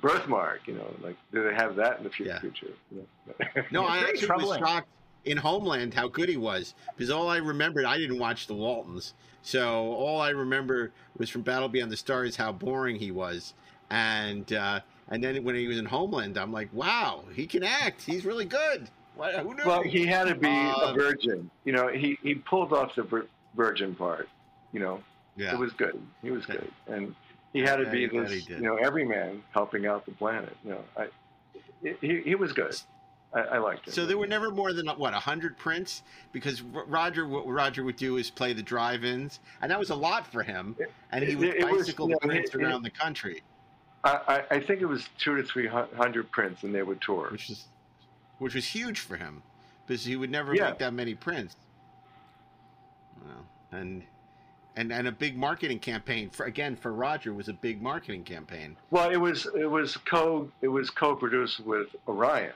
[0.00, 0.94] birthmark, you know.
[1.02, 2.38] Like, do they have that in the fu- Yeah.
[2.40, 2.70] future?
[2.90, 3.06] You
[3.38, 3.62] know?
[3.70, 4.88] No, I Very actually was shocked
[5.24, 9.14] in Homeland how good he was because all I remembered, I didn't watch the Waltons,
[9.42, 13.54] so all I remember was from Battle Beyond the Stars how boring he was,
[13.90, 18.02] and uh, and then when he was in Homeland, I'm like, wow, he can act.
[18.02, 18.88] He's really good.
[19.16, 19.64] Why, who knew?
[19.64, 21.50] Well, he had to be Uh, a virgin.
[21.64, 24.28] You know, he, he pulled off the vir- virgin part.
[24.72, 25.02] You know,
[25.36, 25.54] yeah.
[25.54, 25.98] it was good.
[26.22, 27.14] He was good, and
[27.56, 30.54] he had to be this, you know, everyman helping out the planet.
[30.62, 31.06] You know, I,
[32.02, 32.76] he, he was good.
[33.32, 33.94] I, I liked him.
[33.94, 36.02] So there were never more than what hundred prints
[36.32, 40.26] because Roger, what Roger would do is play the drive-ins, and that was a lot
[40.30, 40.76] for him.
[41.12, 43.42] And he would It- it bicycle you the prints it- it- around the country,
[44.04, 47.28] I, I, I think it was two to three hundred prints, and they would tour.
[47.32, 47.64] which was
[48.38, 49.42] which was huge for him
[49.86, 50.68] because he would never Yeah.
[50.68, 51.56] make that many prints.
[53.24, 54.02] Well, and
[54.76, 58.76] and and a big marketing campaign for again for Roger was a big marketing campaign.
[58.90, 62.52] Well, it was it was co it was co-produced with Orion,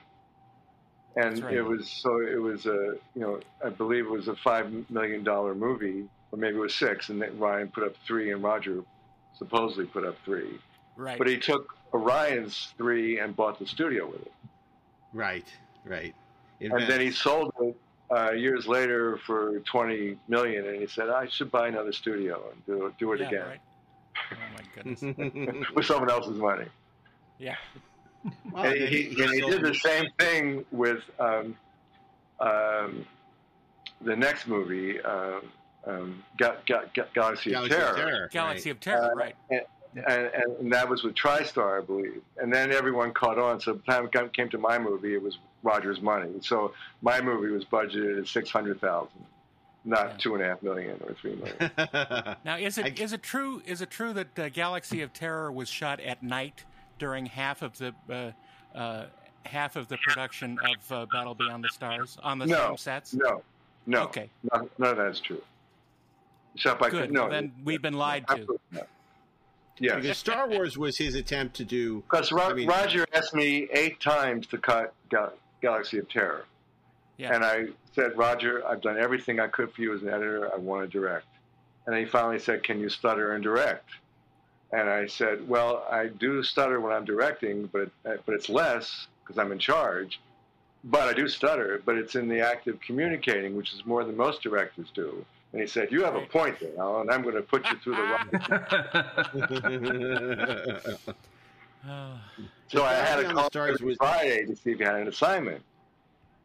[1.17, 1.55] and right.
[1.55, 5.25] it was so it was a you know I believe it was a five million
[5.25, 8.85] dollar movie, or maybe it was six, and then Orion put up three, and Roger
[9.37, 10.59] supposedly put up three,
[10.97, 11.17] Right.
[11.17, 14.33] but he took Orion's three and bought the studio with it,
[15.15, 15.47] Right,
[15.87, 16.15] right.
[16.61, 17.75] and then he sold it
[18.11, 22.67] uh, years later for twenty million, and he said I should buy another studio and
[22.67, 23.61] do do it yeah, again Right.
[24.33, 25.67] Oh my goodness.
[25.75, 26.67] with someone else's money.
[27.39, 27.57] Yeah.
[28.53, 31.57] Well, and then he, and he did the same thing with um,
[32.39, 33.07] um,
[34.03, 35.43] the next movie, um,
[35.87, 37.97] um, Ga- Ga- Ga- Galaxy, Galaxy of of Terror.
[37.97, 38.29] Terror.
[38.31, 38.77] Galaxy right.
[38.77, 39.13] of Terror.
[39.13, 39.37] Uh, right.
[39.51, 39.61] And,
[39.95, 40.31] and,
[40.61, 42.23] and that was with TriStar, I believe.
[42.39, 43.61] And then everyone caught on.
[43.61, 46.31] So by the time it came to my movie, it was Roger's money.
[46.43, 46.73] So
[47.03, 49.25] my movie was budgeted at six hundred thousand,
[49.85, 50.17] not Yeah.
[50.19, 51.71] two and a half million or three million.
[52.45, 53.63] Now, is it is I- it true?
[53.67, 56.65] Is it true that uh, Galaxy of Terror was shot at night
[56.99, 59.07] during half of the uh, uh,
[59.45, 63.15] half of the production of uh, Battle Beyond the Stars on the no, same sets?
[63.15, 63.43] No,
[63.87, 64.03] no.
[64.05, 64.31] Okay.
[64.53, 65.43] None, none of that's true.
[66.55, 67.03] Except I Good.
[67.03, 67.31] could, no.
[67.31, 68.59] then we've been lied to.
[69.81, 69.95] Absolutely not.
[69.97, 70.03] Yes.
[70.03, 72.01] Because Star Wars was his attempt to do.
[72.11, 76.45] Because Ro- I mean- Roger asked me eight times to cut Gal- Galaxy of Terror.
[77.17, 77.35] Yeah.
[77.35, 80.51] And I said, Roger, I've done everything I could for you as an editor.
[80.53, 81.27] I want to direct.
[81.87, 83.89] And he finally said, Can you stutter and direct?
[84.73, 89.39] And I said, Well, I do stutter when I'm directing, but but it's less because
[89.39, 90.21] I'm in charge.
[90.85, 94.17] But I do stutter, but it's in the act of communicating, which is more than
[94.17, 95.27] most directors do.
[95.53, 97.11] And he said, You have a point there, Alan.
[97.11, 98.27] I'm going to put you through the right.
[101.89, 102.13] Oh,
[102.69, 104.85] So I had a to Beyond call the Stars every Friday to see if he
[104.85, 105.63] had an assignment.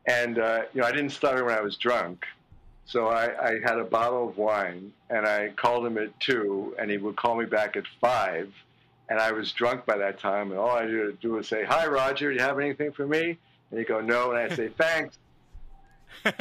[0.08, 2.26] And, uh, you know, I didn't stutter when I was drunk.
[2.86, 6.90] So I, I had a bottle of wine and I called him at two and
[6.90, 8.54] he would call me back at five.
[9.10, 10.52] And I was drunk by that time.
[10.52, 13.06] And all I had to do was say, Hi, Roger, do you have anything for
[13.06, 13.38] me?
[13.72, 14.32] And he'd go, No.
[14.32, 15.18] And I'd say, Thanks.
[16.24, 16.36] And,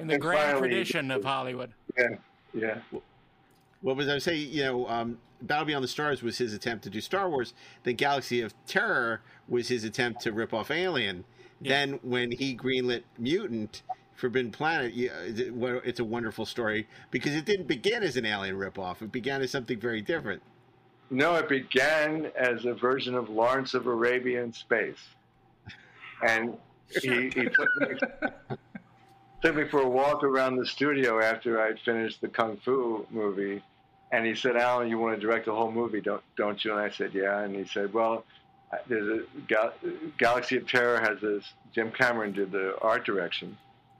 [0.00, 1.72] in the and grand finally- tradition of Hollywood.
[1.96, 2.08] Yeah.
[2.54, 2.78] Yeah.
[3.80, 4.50] What was I saying?
[4.50, 7.52] You know, um, Battle Beyond the Stars was his attempt to do Star Wars.
[7.82, 11.24] The Galaxy of Terror was his attempt to rip off Alien.
[11.60, 11.68] Yeah.
[11.70, 13.82] Then when he greenlit Mutant,
[14.14, 15.10] Forbidden Planet, you-
[15.84, 19.02] it's a wonderful story because it didn't begin as an Alien ripoff.
[19.02, 20.42] It began as something very different.
[21.10, 24.96] No, it began as a version of Lawrence of Arabia in space.
[26.26, 26.56] And
[26.88, 28.58] he, he took, me,
[29.42, 33.62] took me for a walk around the studio after I'd finished the Kung Fu movie.
[34.12, 36.72] And he said, Alan, you want to direct the whole movie, don't, don't you?
[36.72, 37.40] And I said, yeah.
[37.40, 38.24] And he said, well,
[38.72, 39.72] uh, there's a Gal-
[40.18, 43.56] Galaxy of Terror has this, Jim Cameron did the art direction.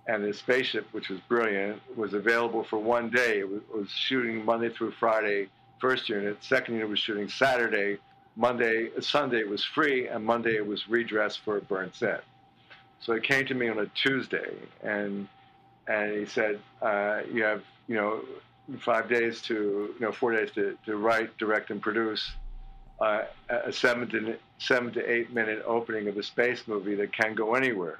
[0.06, 3.40] And the spaceship, which was brilliant, was available for one day.
[3.40, 5.48] It was, was shooting Monday through Friday,
[5.80, 6.36] first unit.
[6.44, 7.98] Second unit was shooting Saturday.
[8.36, 12.22] Monday, Sunday was free, and Monday it was redressed for a burnt set.
[13.04, 15.28] So he came to me on a Tuesday, and
[15.86, 18.22] and he said, uh, "You have you know
[18.78, 22.32] five days to you know four days to, to write, direct, and produce
[23.02, 27.34] uh, a seven to seven to eight minute opening of a space movie that can
[27.34, 27.98] go anywhere."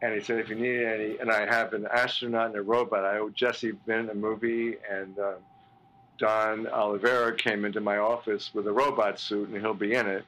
[0.00, 3.04] And he said, "If you need any, and I have an astronaut and a robot.
[3.04, 5.32] I owe Jesse Vint a movie, and uh,
[6.18, 10.24] Don Olivera came into my office with a robot suit, and he'll be in it."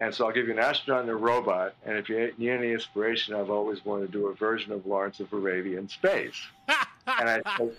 [0.00, 1.74] And so I'll give you an astronaut and a robot.
[1.84, 5.20] And if you need any inspiration, I've always wanted to do a version of Lawrence
[5.20, 6.40] of Arabia in space.
[6.68, 7.72] and I said,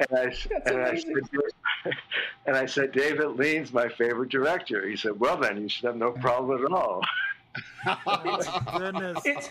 [0.00, 0.22] and I,
[0.66, 1.12] and I, said,
[2.46, 4.88] and I said, David Lean's my favorite director.
[4.88, 7.02] He said, well, then you should have no problem at all.
[8.78, 9.18] Goodness.
[9.24, 9.50] It's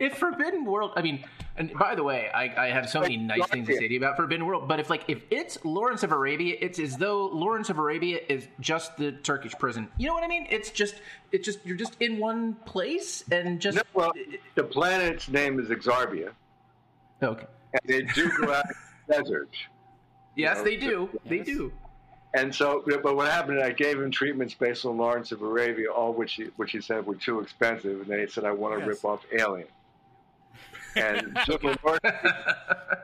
[0.00, 0.92] if Forbidden World.
[0.96, 1.24] I mean,
[1.56, 3.98] and by the way, I, I have so many nice things to say to you
[3.98, 4.68] about Forbidden World.
[4.68, 8.48] But if like if it's Lawrence of Arabia, it's as though Lawrence of Arabia is
[8.60, 9.88] just the Turkish prison.
[9.96, 10.46] You know what I mean?
[10.50, 10.96] It's just
[11.32, 14.12] it's just you're just in one place and just No, well,
[14.54, 16.30] the planet's name is Xarbia,
[17.22, 17.46] okay.
[17.72, 18.74] and they do go out in
[19.08, 19.50] the desert.
[20.36, 21.08] Yes, they do.
[21.26, 21.46] They Yes.
[21.46, 21.72] do.
[22.34, 23.60] And so, but what happened?
[23.62, 27.06] I gave him treatments based on Lawrence of Arabia, all which he, which he said
[27.06, 28.88] were too expensive, and then he said, "I want to Yes.
[28.88, 29.68] rip off Alien."
[30.96, 32.98] And Jim Wynorski,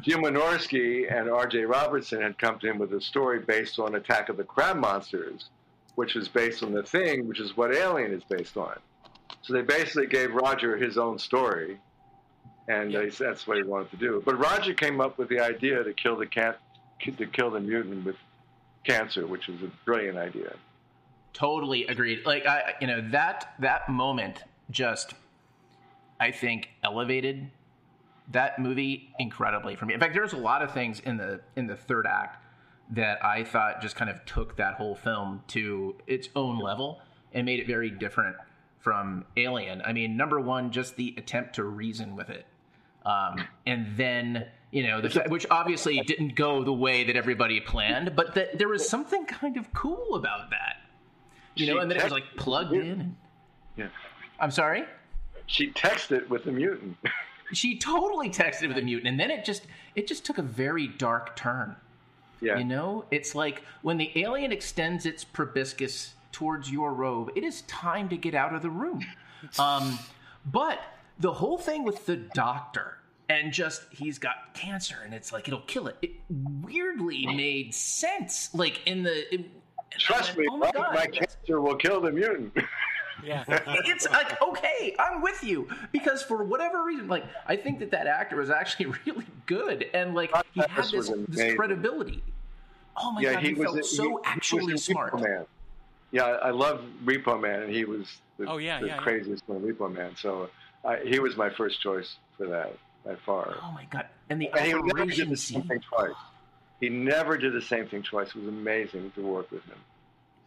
[0.00, 1.64] Jim Wynorski and R.J.
[1.64, 5.44] Robertson had come to him with a story based on Attack of the Crab Monsters,
[5.94, 8.76] which was based on The Thing, which is what Alien is based on.
[9.42, 11.78] So they basically gave Roger his own story,
[12.68, 13.00] and Yeah.
[13.02, 14.20] they that's what he wanted to do.
[14.24, 16.58] But Roger came up with the idea to kill the cat,
[17.00, 18.16] to kill the mutant with
[18.86, 20.54] cancer, which is a brilliant idea.
[21.32, 22.24] Totally agreed.
[22.24, 25.14] Like I, you know, that that moment just,
[26.18, 27.50] I think, elevated
[28.32, 29.94] that movie incredibly for me.
[29.94, 32.42] In fact, there's a lot of things in the in the third act
[32.90, 37.00] that I thought just kind of took that whole film to its own level
[37.32, 38.36] and made it very different
[38.78, 39.82] from Alien.
[39.84, 42.46] I mean, number one, just the attempt to reason with it,
[43.04, 48.14] um, and then you know, the, which obviously didn't go the way that everybody planned,
[48.14, 50.82] but that there was something kind of cool about that,
[51.54, 53.16] you know, She and then it was like plugged in.
[53.78, 53.88] Yeah.
[54.38, 54.84] I'm sorry.
[55.46, 56.98] She texted with the mutant.
[57.52, 60.88] She totally texted with a mutant, and then it just it just took a very
[60.88, 61.76] dark turn.
[62.40, 62.58] yeah.
[62.58, 67.62] You know, it's like when the alien extends its proboscis towards your robe, it is
[67.62, 69.00] time to get out of the room.
[69.60, 69.98] Um,
[70.44, 70.80] but
[71.20, 72.98] the whole thing with the doctor
[73.28, 75.96] and just he's got cancer and it's like it'll kill it.
[76.02, 76.12] It
[76.62, 78.54] weirdly made sense.
[78.54, 79.50] Like in the it-
[79.98, 82.52] Trust and- me, oh my my, God, my cancer will kill the mutant.
[83.24, 83.44] Yeah.
[83.48, 88.06] it's like okay i'm with you because for whatever reason like i think that that
[88.06, 91.56] actor was actually really good and like he had This this, was this amazing.
[91.56, 92.22] credibility
[92.94, 94.84] oh my yeah, god he, he, was felt a- so he- he actually was a
[94.84, 95.46] smart Superman.
[96.12, 98.06] yeah, I love Repo Man, and he was
[98.38, 99.54] the, oh, yeah, the yeah, craziest yeah.
[99.54, 100.14] one, Repo Man.
[100.20, 100.50] So
[100.84, 102.74] I, he was my first choice for that
[103.06, 103.56] by far.
[103.62, 104.06] Oh my god!
[104.28, 106.14] And the and he never did the same thing twice.
[106.80, 108.28] He never did the same thing twice.
[108.28, 109.78] It was amazing to work with him.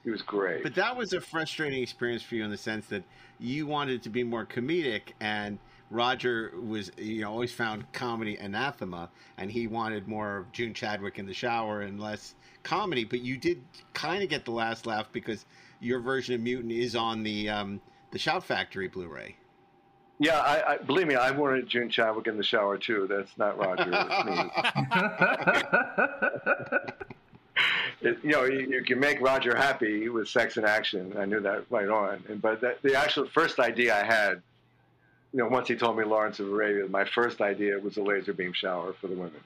[0.03, 0.64] He was great.
[0.64, 3.03] But that was a frustrating experience for you in the sense that
[3.39, 5.60] you wanted to be more comedic and
[5.91, 11.18] Roger was, you know, always found comedy anathema, and he wanted more of June Chadwick
[11.18, 13.05] in the shower and less comedy.
[13.05, 15.45] But you did kind of get the last laugh because
[15.80, 17.82] your version of Mutant is on the um,
[18.12, 19.36] the Shout Factory Blu-ray.
[20.20, 23.07] Yeah, I, I, believe me, I wanted June Chadwick in the shower too.
[23.09, 23.89] That's not Roger.
[28.01, 31.15] it, you know, you, you, can make Roger happy with sex and action.
[31.17, 32.22] I knew that right on.
[32.28, 34.41] And, but that, the actual first idea I had
[35.34, 38.34] you know, once he told me Lawrence of Arabia, my first idea was a laser
[38.34, 39.41] beam shower for the women.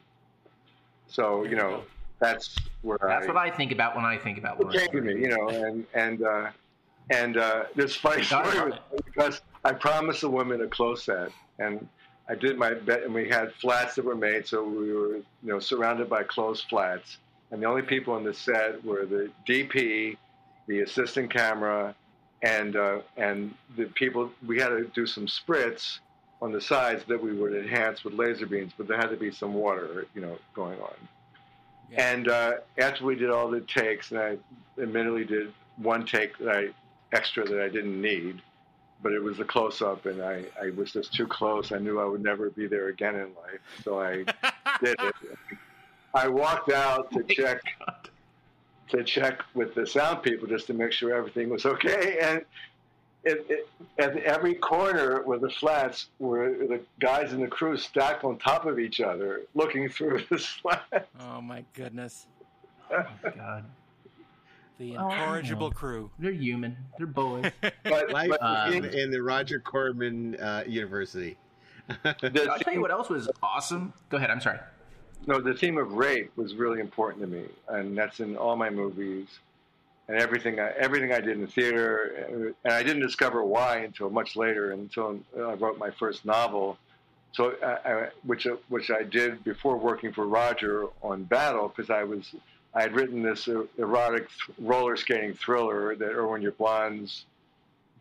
[1.08, 1.84] So you know,
[2.20, 4.82] that's where that's I, what I think about when I think about Lawrence.
[4.82, 6.50] Came to me, you know, and and uh,
[7.10, 8.74] and uh, this funny story
[9.06, 11.88] because I promised the women a close set, and
[12.28, 15.24] I did my bet, and we had flats that were made, so we were you
[15.44, 17.18] know surrounded by closed flats,
[17.52, 20.18] and the only people on the set were the DP,
[20.68, 21.96] the assistant camera,
[22.42, 26.00] and uh, and the people we had to do some spritz
[26.42, 29.32] on the sides that we would enhance with laser beams, but there had to be
[29.32, 30.94] some water, you know, going on.
[31.90, 32.12] Yeah.
[32.12, 34.38] And uh, after we did all the takes, and I
[34.78, 36.68] admittedly did one take that I
[37.16, 38.42] extra that I didn't need,
[39.04, 41.72] but it was a close up, and I, I was just too close.
[41.72, 44.24] I knew I would never be there again in life, so I
[44.84, 45.16] did it.
[46.16, 48.10] I walked out to oh check God
[48.94, 52.20] to check with the sound people just to make sure everything was okay.
[52.22, 52.46] And
[53.24, 58.24] it, it, at every corner where the flats were the guys in the crew stacked
[58.24, 61.08] on top of each other, looking through the slats.
[61.20, 62.28] Oh my goodness!
[62.92, 63.66] Oh my god!
[64.80, 66.12] The incorrigible oh, crew.
[66.20, 66.78] They're human.
[66.98, 67.52] They're boys.
[67.62, 71.38] but, but um, in, in, the Roger Corman uh, University.
[72.04, 72.14] I'll
[72.60, 73.94] tell you what else was awesome.
[74.10, 74.32] Go ahead.
[74.32, 74.60] I'm sorry
[75.28, 78.70] no, the theme of rape was really important to me, and that's in all my
[78.70, 79.28] movies
[80.08, 80.60] and everything.
[80.60, 84.72] I, everything I did in the theater, and I didn't discover why until much later,
[84.72, 86.78] until I wrote my first novel.
[87.32, 92.04] So, I, I, which which I did before working for Roger on Battle, because I
[92.04, 92.36] was
[92.76, 93.48] I had written this
[93.78, 94.28] erotic
[94.60, 97.24] roller skating thriller that Irwin Yablans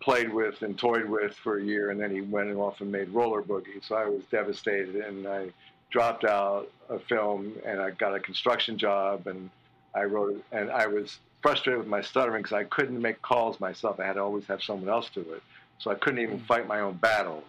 [0.01, 3.11] played with and toyed with for a year, and then he went off and made
[3.11, 3.83] Roller Boogie.
[3.87, 5.51] So I was devastated, and I
[5.93, 9.51] dropped out of film and I got a construction job and
[9.95, 14.01] I wrote and I was frustrated with my stuttering because I couldn't make calls myself.
[14.01, 15.43] I had to always have someone else do it,
[15.79, 17.45] so I couldn't even fight my own battles.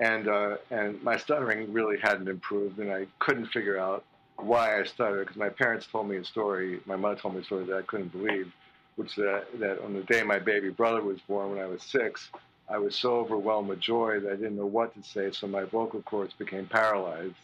[0.00, 4.04] And uh, and my stuttering really hadn't improved, and I couldn't figure out
[4.38, 6.80] why I stuttered because my parents told me a story.
[6.86, 8.52] My mother told me a story that I couldn't believe,
[8.96, 12.28] which that that on the day my baby brother was born, when I was six,
[12.68, 15.64] I was so overwhelmed with joy that I didn't know what to say, so my
[15.64, 17.34] vocal cords became paralyzed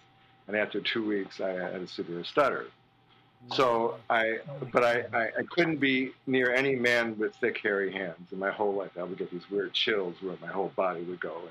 [0.46, 2.66] and after two weeks, I had a severe stutter.
[3.48, 3.56] Mm.
[3.56, 4.38] So I,
[4.72, 8.32] but I, I, I, couldn't be near any man with thick, hairy hands.
[8.32, 11.20] In my whole life, I would get these weird chills where my whole body would
[11.20, 11.50] go, and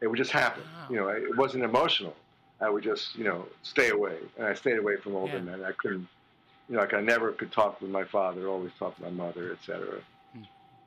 [0.00, 0.62] it would just happen.
[0.62, 0.86] Wow.
[0.90, 2.14] You know, it wasn't emotional.
[2.64, 5.42] I would just, you know, stay away, and I stayed away from older yeah.
[5.42, 5.64] men.
[5.64, 6.08] I couldn't,
[6.68, 8.48] you know, like I never could talk with my father.
[8.48, 10.00] Always talk to my mother, etc.
[10.32, 10.42] Hmm.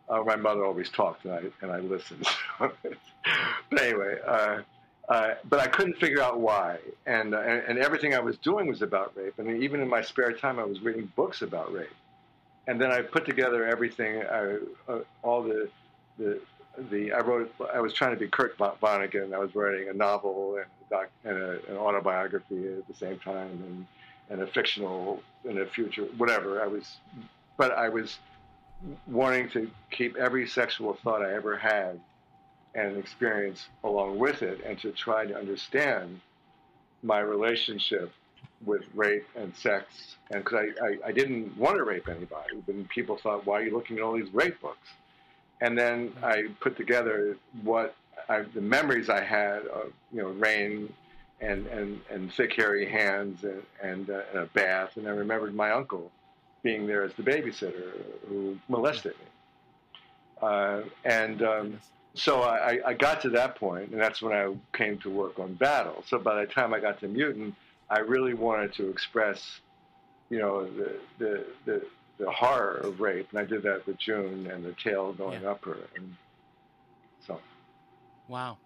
[0.09, 2.25] Uh, my mother always talked, and I and I listened.
[2.59, 4.17] but anyway.
[4.25, 4.61] Uh,
[5.09, 8.67] uh, but I couldn't figure out why, and, uh, and, and everything I was doing
[8.67, 9.35] was about rape.
[9.39, 11.87] I mean, even in my spare time, I was reading books about rape,
[12.67, 14.57] and then I put together everything, I,
[14.89, 15.69] uh, all the,
[16.17, 16.41] the
[16.89, 17.53] the I wrote.
[17.73, 19.23] I was trying to be Kurt Vonnegut.
[19.23, 23.19] And I was writing a novel and, doc, and a, an autobiography at the same
[23.19, 23.87] time, and
[24.29, 26.61] and a fictional in a future whatever.
[26.61, 26.97] I was,
[27.57, 28.17] but I was
[29.07, 31.99] wanting to keep every sexual thought I ever had
[32.75, 36.21] and experience along with it, and to try to understand
[37.01, 38.11] my relationship
[38.65, 40.17] with rape and sex.
[40.31, 43.63] And because I, I, I, didn't want to rape anybody, but people thought, why are
[43.63, 44.89] you looking at all these rape books?
[45.61, 47.95] And then I put together what
[48.29, 50.91] I, the memories I had of, you know, rain
[51.41, 54.97] and, and, and thick, hairy hands and, and, uh, and a bath.
[54.97, 56.11] And I remembered my uncle
[56.63, 57.91] being there as the babysitter
[58.27, 59.25] who molested me.
[60.41, 61.79] Uh, and um,
[62.13, 65.53] so I, I, got to that point, and that's when I came to work on
[65.55, 66.03] Battle.
[66.07, 67.55] So by the time I got to Mutant,
[67.89, 69.61] I really wanted to express,
[70.29, 71.85] you know, the the the,
[72.17, 75.51] the horror of rape, and I did that with June and the tail going yeah.
[75.51, 76.15] up her, and
[77.25, 77.39] so.
[78.27, 78.57] Wow.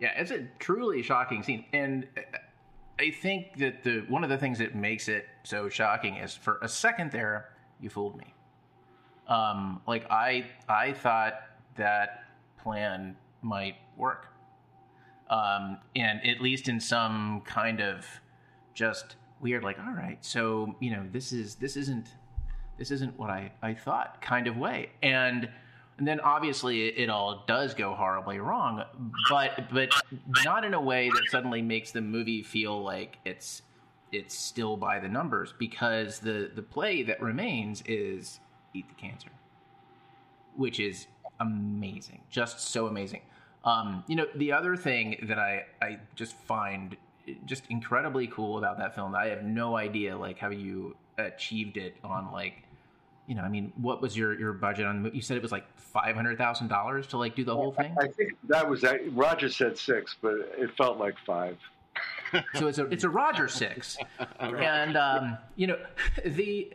[0.00, 2.06] Yeah, it's a truly shocking scene, and
[2.98, 6.58] I think that the one of the things that makes it so shocking is for
[6.62, 8.34] a second there, you fooled me.
[9.26, 11.34] Um, like I I thought
[11.76, 12.24] that
[12.58, 14.28] plan might work,
[15.30, 18.06] um, and at least in some kind of
[18.74, 22.08] just weird like all right so you know this is this isn't
[22.78, 24.90] this isn't what I, I thought kind of way.
[25.02, 25.48] And
[25.98, 28.84] and then obviously it, it, all does go horribly wrong
[29.28, 29.90] but but
[30.44, 33.62] not in a way that suddenly makes the movie feel like it's
[34.12, 38.38] it's still by the numbers because the the play that remains is
[38.74, 39.30] eat the cancer
[40.56, 41.08] which is
[41.40, 43.22] amazing just so amazing.
[43.64, 46.96] Um, you know the other thing that i i just find
[47.46, 49.14] just incredibly cool about that film.
[49.14, 52.62] I have no idea like how you achieved it on like
[53.28, 55.10] you know, I mean, what was your your budget on?
[55.12, 57.94] You said it was like five hundred thousand dollars to like do the whole thing.
[58.00, 61.58] I think that was Roger said six, but it felt like five.
[62.54, 63.98] so it's a it's a Roger six,
[64.40, 65.76] and um, you know
[66.24, 66.72] the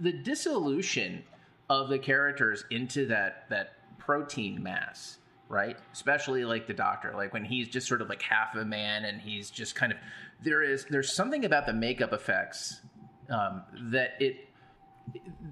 [0.00, 1.22] the dissolution
[1.68, 5.18] of the characters into that that protein mass
[5.50, 5.76] right?
[5.92, 9.20] Especially like the doctor, like when he's just sort of like half a man and
[9.20, 9.98] he's just kind of
[10.42, 12.80] there is there's something about the makeup effects
[13.28, 14.48] um, that it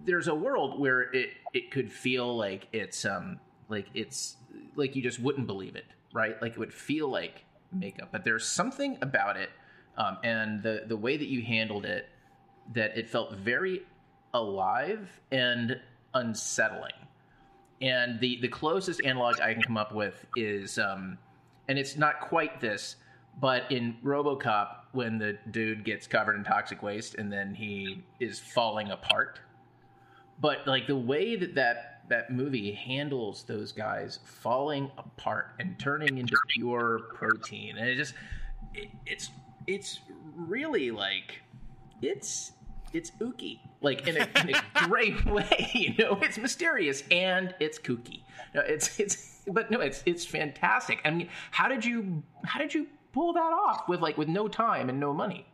[0.04, 4.36] there's a world where it it could feel like it's um like it's
[4.76, 6.40] like you just wouldn't believe it, right?
[6.40, 9.50] Like it would feel like makeup, but there's something about it
[9.96, 12.08] um, and the the way that you handled it
[12.72, 13.82] that it felt very
[14.32, 15.80] alive and
[16.14, 16.92] unsettling
[17.80, 21.18] and the the closest analog I can come up with is, um,
[21.68, 22.96] and it's not quite this,
[23.40, 28.38] but in RoboCop, when the dude gets covered in toxic waste and then he is
[28.38, 29.40] falling apart,
[30.40, 36.18] but like the way that that that movie handles those guys falling apart and turning
[36.18, 38.14] into pure protein, and it just
[38.74, 39.30] it, it's
[39.66, 40.00] it's
[40.34, 41.42] really like
[42.02, 42.52] it's
[42.92, 45.70] it's ooky, like in a, in a great way.
[45.74, 48.22] You know, it's mysterious and it's kooky.
[48.54, 51.00] No, it's it's, but no, it's it's fantastic.
[51.04, 54.48] I mean, how did you how did you pull that off with like with no
[54.48, 55.46] time and no money?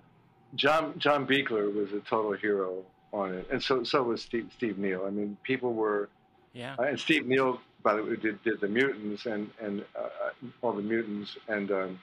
[0.54, 4.78] John John Buechler was a total hero on it, and so so was Steve Steve
[4.78, 5.04] Neill.
[5.06, 6.08] I mean, people were,
[6.52, 6.76] yeah.
[6.78, 10.30] Uh, and Steve Neill, by the way, did, did the mutants and and uh,
[10.62, 11.70] all the mutants and.
[11.70, 11.98] Um,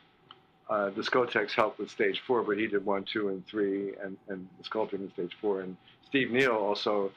[0.72, 4.16] uh, the Skotaks helped with stage four, but he did one, two, and three, and,
[4.30, 5.62] and the sculpting in stage four.
[5.62, 7.12] And Steve Neill also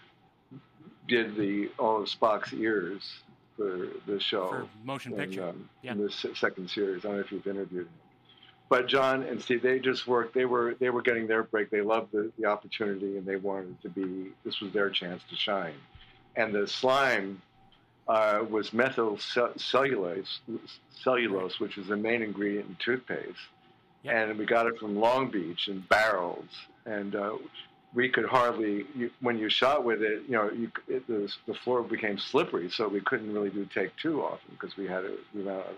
[1.06, 3.22] did the all of Spock's ears
[3.56, 4.48] for the show.
[4.48, 5.48] For motion in, picture.
[5.48, 5.92] Um, yeah.
[5.92, 7.04] In the second series.
[7.04, 7.92] I don't know if you've interviewed him.
[8.68, 10.34] But John and Steve, they just worked.
[10.34, 11.70] They were they were getting their break.
[11.70, 14.32] They loved the, the opportunity, and they wanted to be.
[14.44, 15.74] This was their chance to shine.
[16.34, 17.40] And the slime
[18.08, 19.18] uh, was methyl
[19.56, 20.40] cellulose,
[20.90, 23.38] cellulose, which is the main ingredient in toothpaste.
[24.02, 24.14] Yep.
[24.14, 26.48] And we got it from Long Beach in barrels.
[26.84, 27.36] And uh,
[27.94, 31.54] we could hardly, you, when you shot with it, you know, you, it, the, the
[31.54, 35.18] floor became slippery, so we couldn't really do take two often because we had to,
[35.34, 35.74] we ran out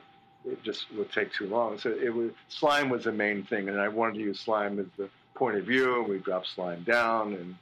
[0.47, 1.79] it just would take too long.
[1.79, 4.87] So it was slime was the main thing, and I wanted to use slime as
[4.97, 6.01] the point of view.
[6.01, 7.57] And we dropped slime down, and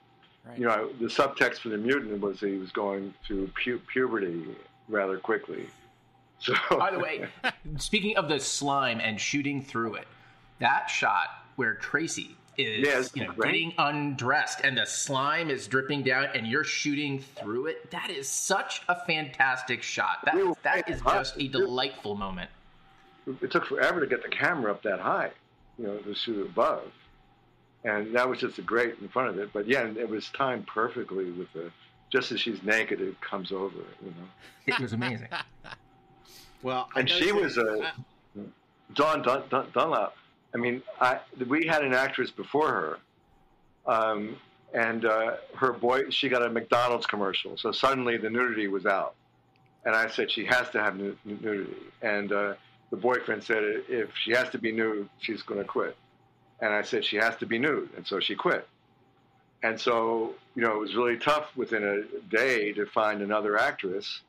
[0.47, 0.59] Right.
[0.59, 4.45] You know, the subtext for the mutant was he was going through pu- puberty
[4.89, 5.67] rather quickly.
[6.39, 7.27] So, by the way,
[7.79, 10.07] speaking of the slime and shooting through it,
[10.59, 16.03] that shot where Tracy is yes, you know, getting undressed and the slime is dripping
[16.03, 20.19] down and you're shooting through it, that is such a fantastic shot.
[20.25, 22.51] That that is just a delightful moment.
[23.41, 25.31] It took forever to get the camera up that high,
[25.79, 26.93] you know, to shoot above
[27.85, 29.51] and that was just a great in front of it.
[29.53, 31.71] But yeah, it was timed perfectly with the
[32.11, 33.77] just as she's naked, it comes over.
[34.03, 34.27] You know,
[34.67, 35.29] it was amazing.
[36.63, 37.93] well, and she was a
[38.95, 40.15] Dawn Dun, Dun, Dunlap.
[40.55, 41.19] I mean, I,
[41.49, 42.99] we had an actress before her,
[43.93, 44.37] um,
[44.73, 46.11] and uh, her boy.
[46.11, 49.15] She got a McDonald's commercial, so suddenly the nudity was out,
[49.85, 52.55] and I said she has to have nudity, and uh,
[52.91, 55.97] the boyfriend said if she has to be nude, she's going to quit.
[56.65, 57.91] And I said, she has to be nude.
[57.95, 58.67] And so she quit.
[59.63, 64.23] And so, you know, it was really tough within a day to find another actress,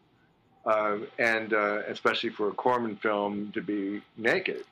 [0.65, 4.65] um, and uh, especially for a Corman film to be naked.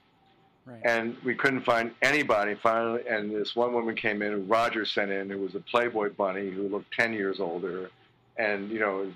[0.66, 0.82] Right.
[0.84, 2.56] And we couldn't find anybody.
[2.56, 6.50] Finally, and this one woman came in, Roger sent in, who was a Playboy bunny
[6.50, 7.90] who looked 10 years older,
[8.36, 9.10] and, you know,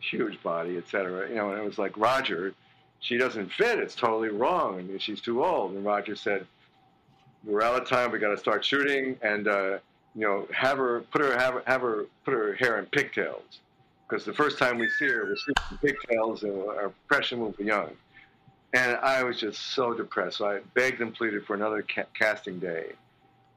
[0.00, 1.28] huge body, et cetera.
[1.28, 2.54] You know, and it was like, Roger,
[2.98, 3.78] she doesn't fit.
[3.78, 4.80] It's totally wrong.
[4.80, 5.74] I mean, she's too old.
[5.74, 6.44] And Roger said,
[7.44, 8.12] we're out of time.
[8.12, 9.78] We got to start shooting, and uh,
[10.14, 13.60] you know, have her put her have, have her put her hair in pigtails,
[14.08, 17.52] because the first time we see her, we'll see her pigtails, and our impression will
[17.52, 17.90] be young.
[18.74, 20.38] And I was just so depressed.
[20.38, 22.92] So I begged and pleaded for another ca- casting day,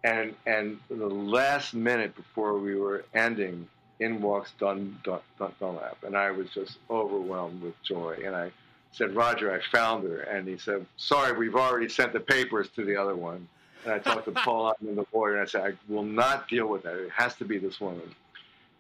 [0.03, 3.67] and and the last minute before we were ending,
[3.99, 8.19] in walks Dun, Dun, Dun, Dunlap, and I was just overwhelmed with joy.
[8.25, 8.51] And I
[8.91, 10.21] said, Roger, I found her.
[10.21, 13.47] And he said, Sorry, we've already sent the papers to the other one.
[13.85, 16.67] And I talked to Paul in the board, and I said, I will not deal
[16.67, 16.95] with that.
[16.95, 18.15] It has to be this woman.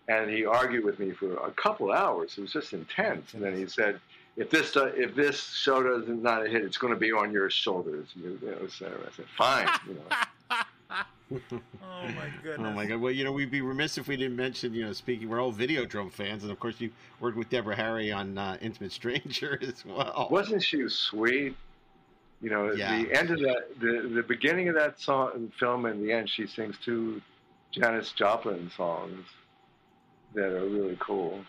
[0.07, 2.37] And he argued with me for a couple hours.
[2.37, 3.33] It was just intense.
[3.33, 3.99] And then he said,
[4.37, 7.31] if this uh, if this show doesn't not a hit, it's going to be on
[7.31, 8.09] your shoulders.
[8.15, 9.69] You know, so I said, fine.
[9.87, 10.59] You know.
[11.81, 12.67] oh my goodness.
[12.67, 12.99] Oh my god.
[12.99, 15.51] Well, you know, we'd be remiss if we didn't mention, you know, speaking, we're all
[15.51, 19.57] video drum fans, and of course, you worked with Deborah Harry on uh, Intimate Stranger
[19.61, 20.27] as well.
[20.29, 21.55] Wasn't she sweet?
[22.45, 23.01] You know, Yeah.
[23.01, 26.45] the end of that, the the beginning of that song film, and the end, she
[26.45, 27.19] sings two
[27.71, 29.25] Janis Joplin songs
[30.35, 31.43] that are really cool.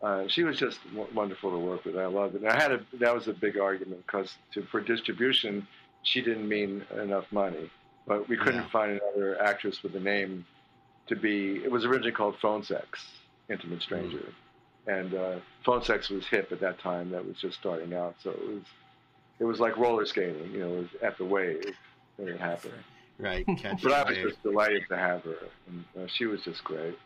[0.00, 1.96] Uh, she was just w- wonderful to work with.
[1.98, 2.42] I loved it.
[2.42, 4.32] And I had a that was a big argument because
[4.70, 5.66] for distribution,
[6.04, 7.68] she didn't mean enough money,
[8.06, 8.68] but we couldn't Yeah.
[8.78, 10.46] find another actress with a name
[11.08, 11.64] to be.
[11.64, 13.10] It was originally called Phone Sex,
[13.48, 14.32] Intimate Stranger,
[14.86, 17.10] and uh, Phone Sex was hip at that time.
[17.10, 18.62] That was just starting out, so it was
[19.38, 20.50] it was like roller skating.
[20.52, 21.76] You know, it was at the wave
[22.16, 22.74] when it happened.
[23.18, 23.46] Right.
[23.58, 25.38] Catch But I was just delighted to have her,
[25.68, 26.98] and uh, she was just great.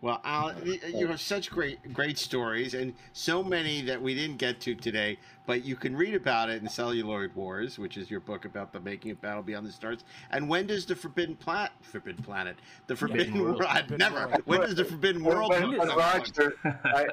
[0.00, 4.60] Well, Al, you have such great, great stories, and so many that we didn't get
[4.60, 5.18] to today.
[5.44, 8.78] But you can read about it in Celluloid Wars, which is your book about the
[8.78, 10.04] making of Battle Beyond the Stars.
[10.30, 12.56] And when does the Forbidden Planet, Forbidden Planet,
[12.86, 13.58] the Forbidden World.
[13.58, 14.28] World, I'd Forbidden never.
[14.28, 14.42] World.
[14.44, 15.50] When does the Forbidden World?
[15.50, 15.96] when, come when out?
[15.96, 17.06] Roger, I,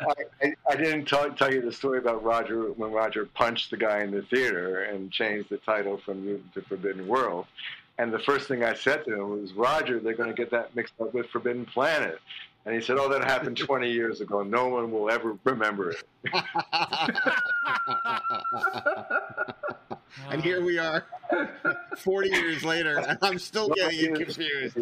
[0.43, 4.01] I, I didn't tell, tell you the story about Roger when Roger punched the guy
[4.03, 7.47] in the theater and changed the title from Mutant to Forbidden World.
[7.97, 10.75] And the first thing I said to him was, Roger, they're going to get that
[10.75, 12.19] mixed up with Forbidden Planet.
[12.65, 14.41] And he said, Oh, that happened 20 years ago.
[14.41, 16.03] No one will ever remember it.
[20.29, 21.05] and here we are,
[21.97, 24.75] forty years later, and I'm still getting confused.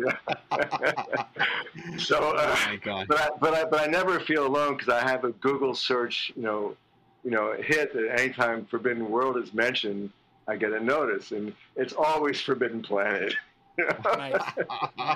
[1.98, 3.08] so, uh, Oh my god!
[3.08, 6.32] but I, but I, but I never feel alone because I have a Google search,
[6.36, 6.76] you know,
[7.24, 10.12] you know, hit that anytime Forbidden World is mentioned,
[10.48, 13.34] I get a notice, and it's always Forbidden Planet.
[14.06, 14.42] Nice.
[15.00, 15.16] Oh.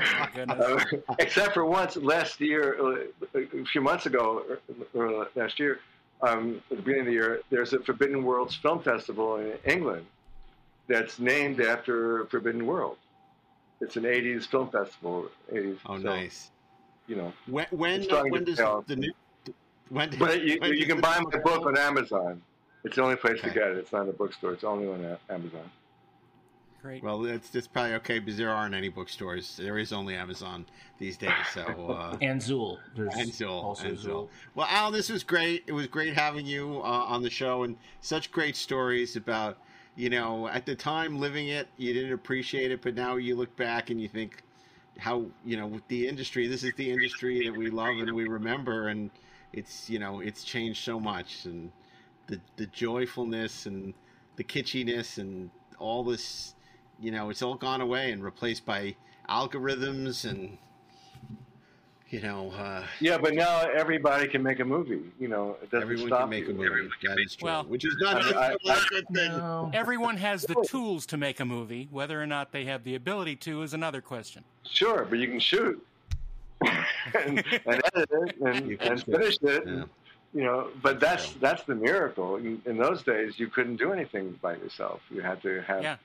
[0.49, 0.83] Uh,
[1.19, 4.43] except for once last year, uh, a few months ago,
[4.95, 5.79] or, or last year,
[6.21, 10.05] um, at the beginning of the year, there's a Forbidden Worlds Film Festival in England
[10.87, 12.97] that's named after Forbidden World.
[13.79, 15.29] It's an 80s film festival.
[15.53, 15.77] 80s.
[15.85, 16.49] Oh, so, nice.
[17.07, 19.13] You know, When when It's starting when does pay the new
[19.89, 22.41] when but you, when you can buy new my book on Amazon.
[22.83, 23.77] It's the only place to get it.
[23.77, 24.53] It's not in a bookstore.
[24.53, 25.69] It's only on Amazon.
[26.81, 27.03] Great.
[27.03, 29.57] Well, it's it's probably okay because there aren't any bookstores.
[29.57, 30.65] There is only Amazon
[30.99, 31.31] these days.
[31.53, 31.61] So
[31.99, 32.77] uh, And Zool.
[32.95, 34.05] There's and Zool, also and Zool.
[34.05, 34.29] Zool.
[34.53, 35.63] Well, Al, this was great.
[35.67, 39.57] It was great having you uh, on the show, and such great stories about
[39.95, 41.67] you know at the time living it.
[41.77, 44.43] You didn't appreciate it, but now you look back and you think
[44.99, 46.47] how you know with the industry.
[46.47, 49.09] This is the industry that we love and we remember, and
[49.51, 51.71] it's you know it's changed so much, and
[52.27, 53.95] the the joyfulness and
[54.35, 55.49] the kitschiness and
[55.79, 56.53] all this
[56.99, 58.95] you know it's all gone away and replaced by
[59.29, 60.57] algorithms and
[62.09, 65.01] you know uh, Yeah, but now everybody can make a movie.
[65.19, 66.51] You know, it doesn't everyone stop can make you.
[66.51, 69.71] a movie that is true Well- which is not I- I- necessarily a good No.
[69.73, 71.87] Everyone has the tools to make a movie.
[71.91, 74.43] Whether or not they have the ability to is another question.
[74.63, 75.85] Sure, but you can shoot
[76.65, 79.63] and, and edit it and, and finish it.
[79.65, 79.71] Yeah.
[79.73, 79.89] And,
[80.33, 81.39] you know, but that's true.
[81.41, 82.35] that's the miracle.
[82.37, 85.01] In, in those days, you couldn't do anything by yourself.
[85.09, 85.95] You had to have Yeah.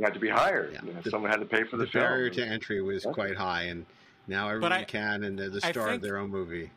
[0.00, 0.72] You had to be hired.
[0.72, 0.80] Yeah.
[0.82, 2.04] You know, The- someone had to pay for the, the film.
[2.04, 3.12] barrier to entry was Yeah.
[3.12, 3.84] quite high and
[4.26, 6.70] now everyone I- can and they're the I star of their own movie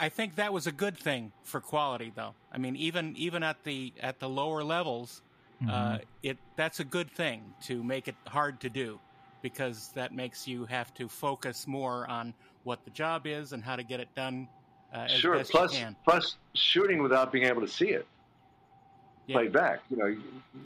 [0.00, 2.34] I think that was a good thing for quality, though.
[2.52, 5.20] I mean, even even at the at the lower levels,
[5.68, 6.02] uh, Mhm.
[6.22, 9.00] it that's a good thing to make it hard to do,
[9.42, 13.74] because that makes you have to focus more on what the job is and how
[13.74, 14.48] to get it done
[14.94, 15.36] uh, as sure.
[15.38, 15.96] best Plus, you can.
[16.04, 18.06] plus shooting without being able to see it
[19.26, 19.36] Yeah.
[19.36, 19.80] played back.
[19.90, 20.06] You know,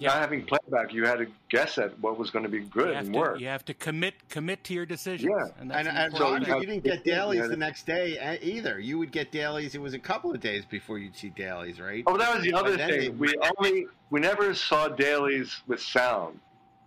[0.01, 0.09] Yeah.
[0.09, 2.95] not having playback, you had to guess at what was going to be good You
[2.95, 3.41] have and to work.
[3.41, 5.31] you have to commit commit to your decisions.
[5.31, 5.47] Yeah.
[5.61, 6.47] and, and, and important.
[6.47, 8.79] So Roger, you you didn't get dailies the next day uh, either.
[8.81, 9.75] You would get dailies.
[9.75, 12.03] It was a couple of days before you'd see dailies, right?
[12.07, 13.19] Oh, that was the other And then they- thing.
[13.19, 16.41] We only we never saw dailies with sound.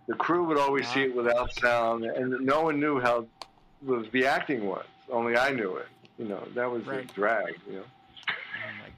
[0.08, 3.24] The crew would always see it without sound, and no one knew how
[3.82, 4.84] the, the acting was.
[5.10, 5.86] Only I knew it.
[6.18, 7.06] You know, that was Right.
[7.08, 7.54] the drag.
[7.66, 7.84] You know.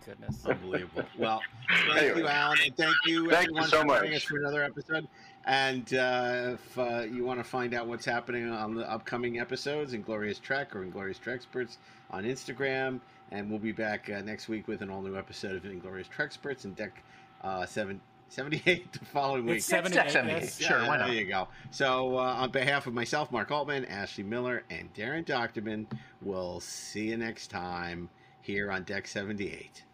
[0.06, 0.44] My goodness.
[0.46, 1.04] Unbelievable.
[1.18, 2.18] Well, thank Anyway.
[2.20, 5.06] you, Allan, and thank you, Thank you everyone, so for joining us for another episode.
[5.44, 9.92] And uh, if uh, you want to find out what's happening on the upcoming episodes,
[9.92, 11.76] Inglorious Trek or Inglorious Treksperts
[12.10, 13.00] on Instagram,
[13.30, 16.64] and we'll be back uh, next week with an all new episode of Inglorious Treksperts
[16.64, 17.02] and Deck
[17.42, 19.58] uh, Seven 78 the following week.
[19.58, 20.10] It's 78.
[20.10, 20.42] 78.
[20.42, 20.58] yes.
[20.60, 21.06] Sure, why not?
[21.06, 21.48] There you go.
[21.70, 25.86] So, uh, on behalf of myself, Mark Altman, Ashley Miller, and Daren Dochterman,
[26.20, 28.08] we'll see you next time
[28.42, 29.84] here on Deck 78.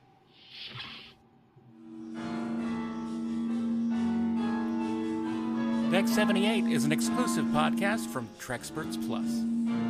[5.90, 9.89] Deck 78 is an exclusive podcast from Treksperts Plus.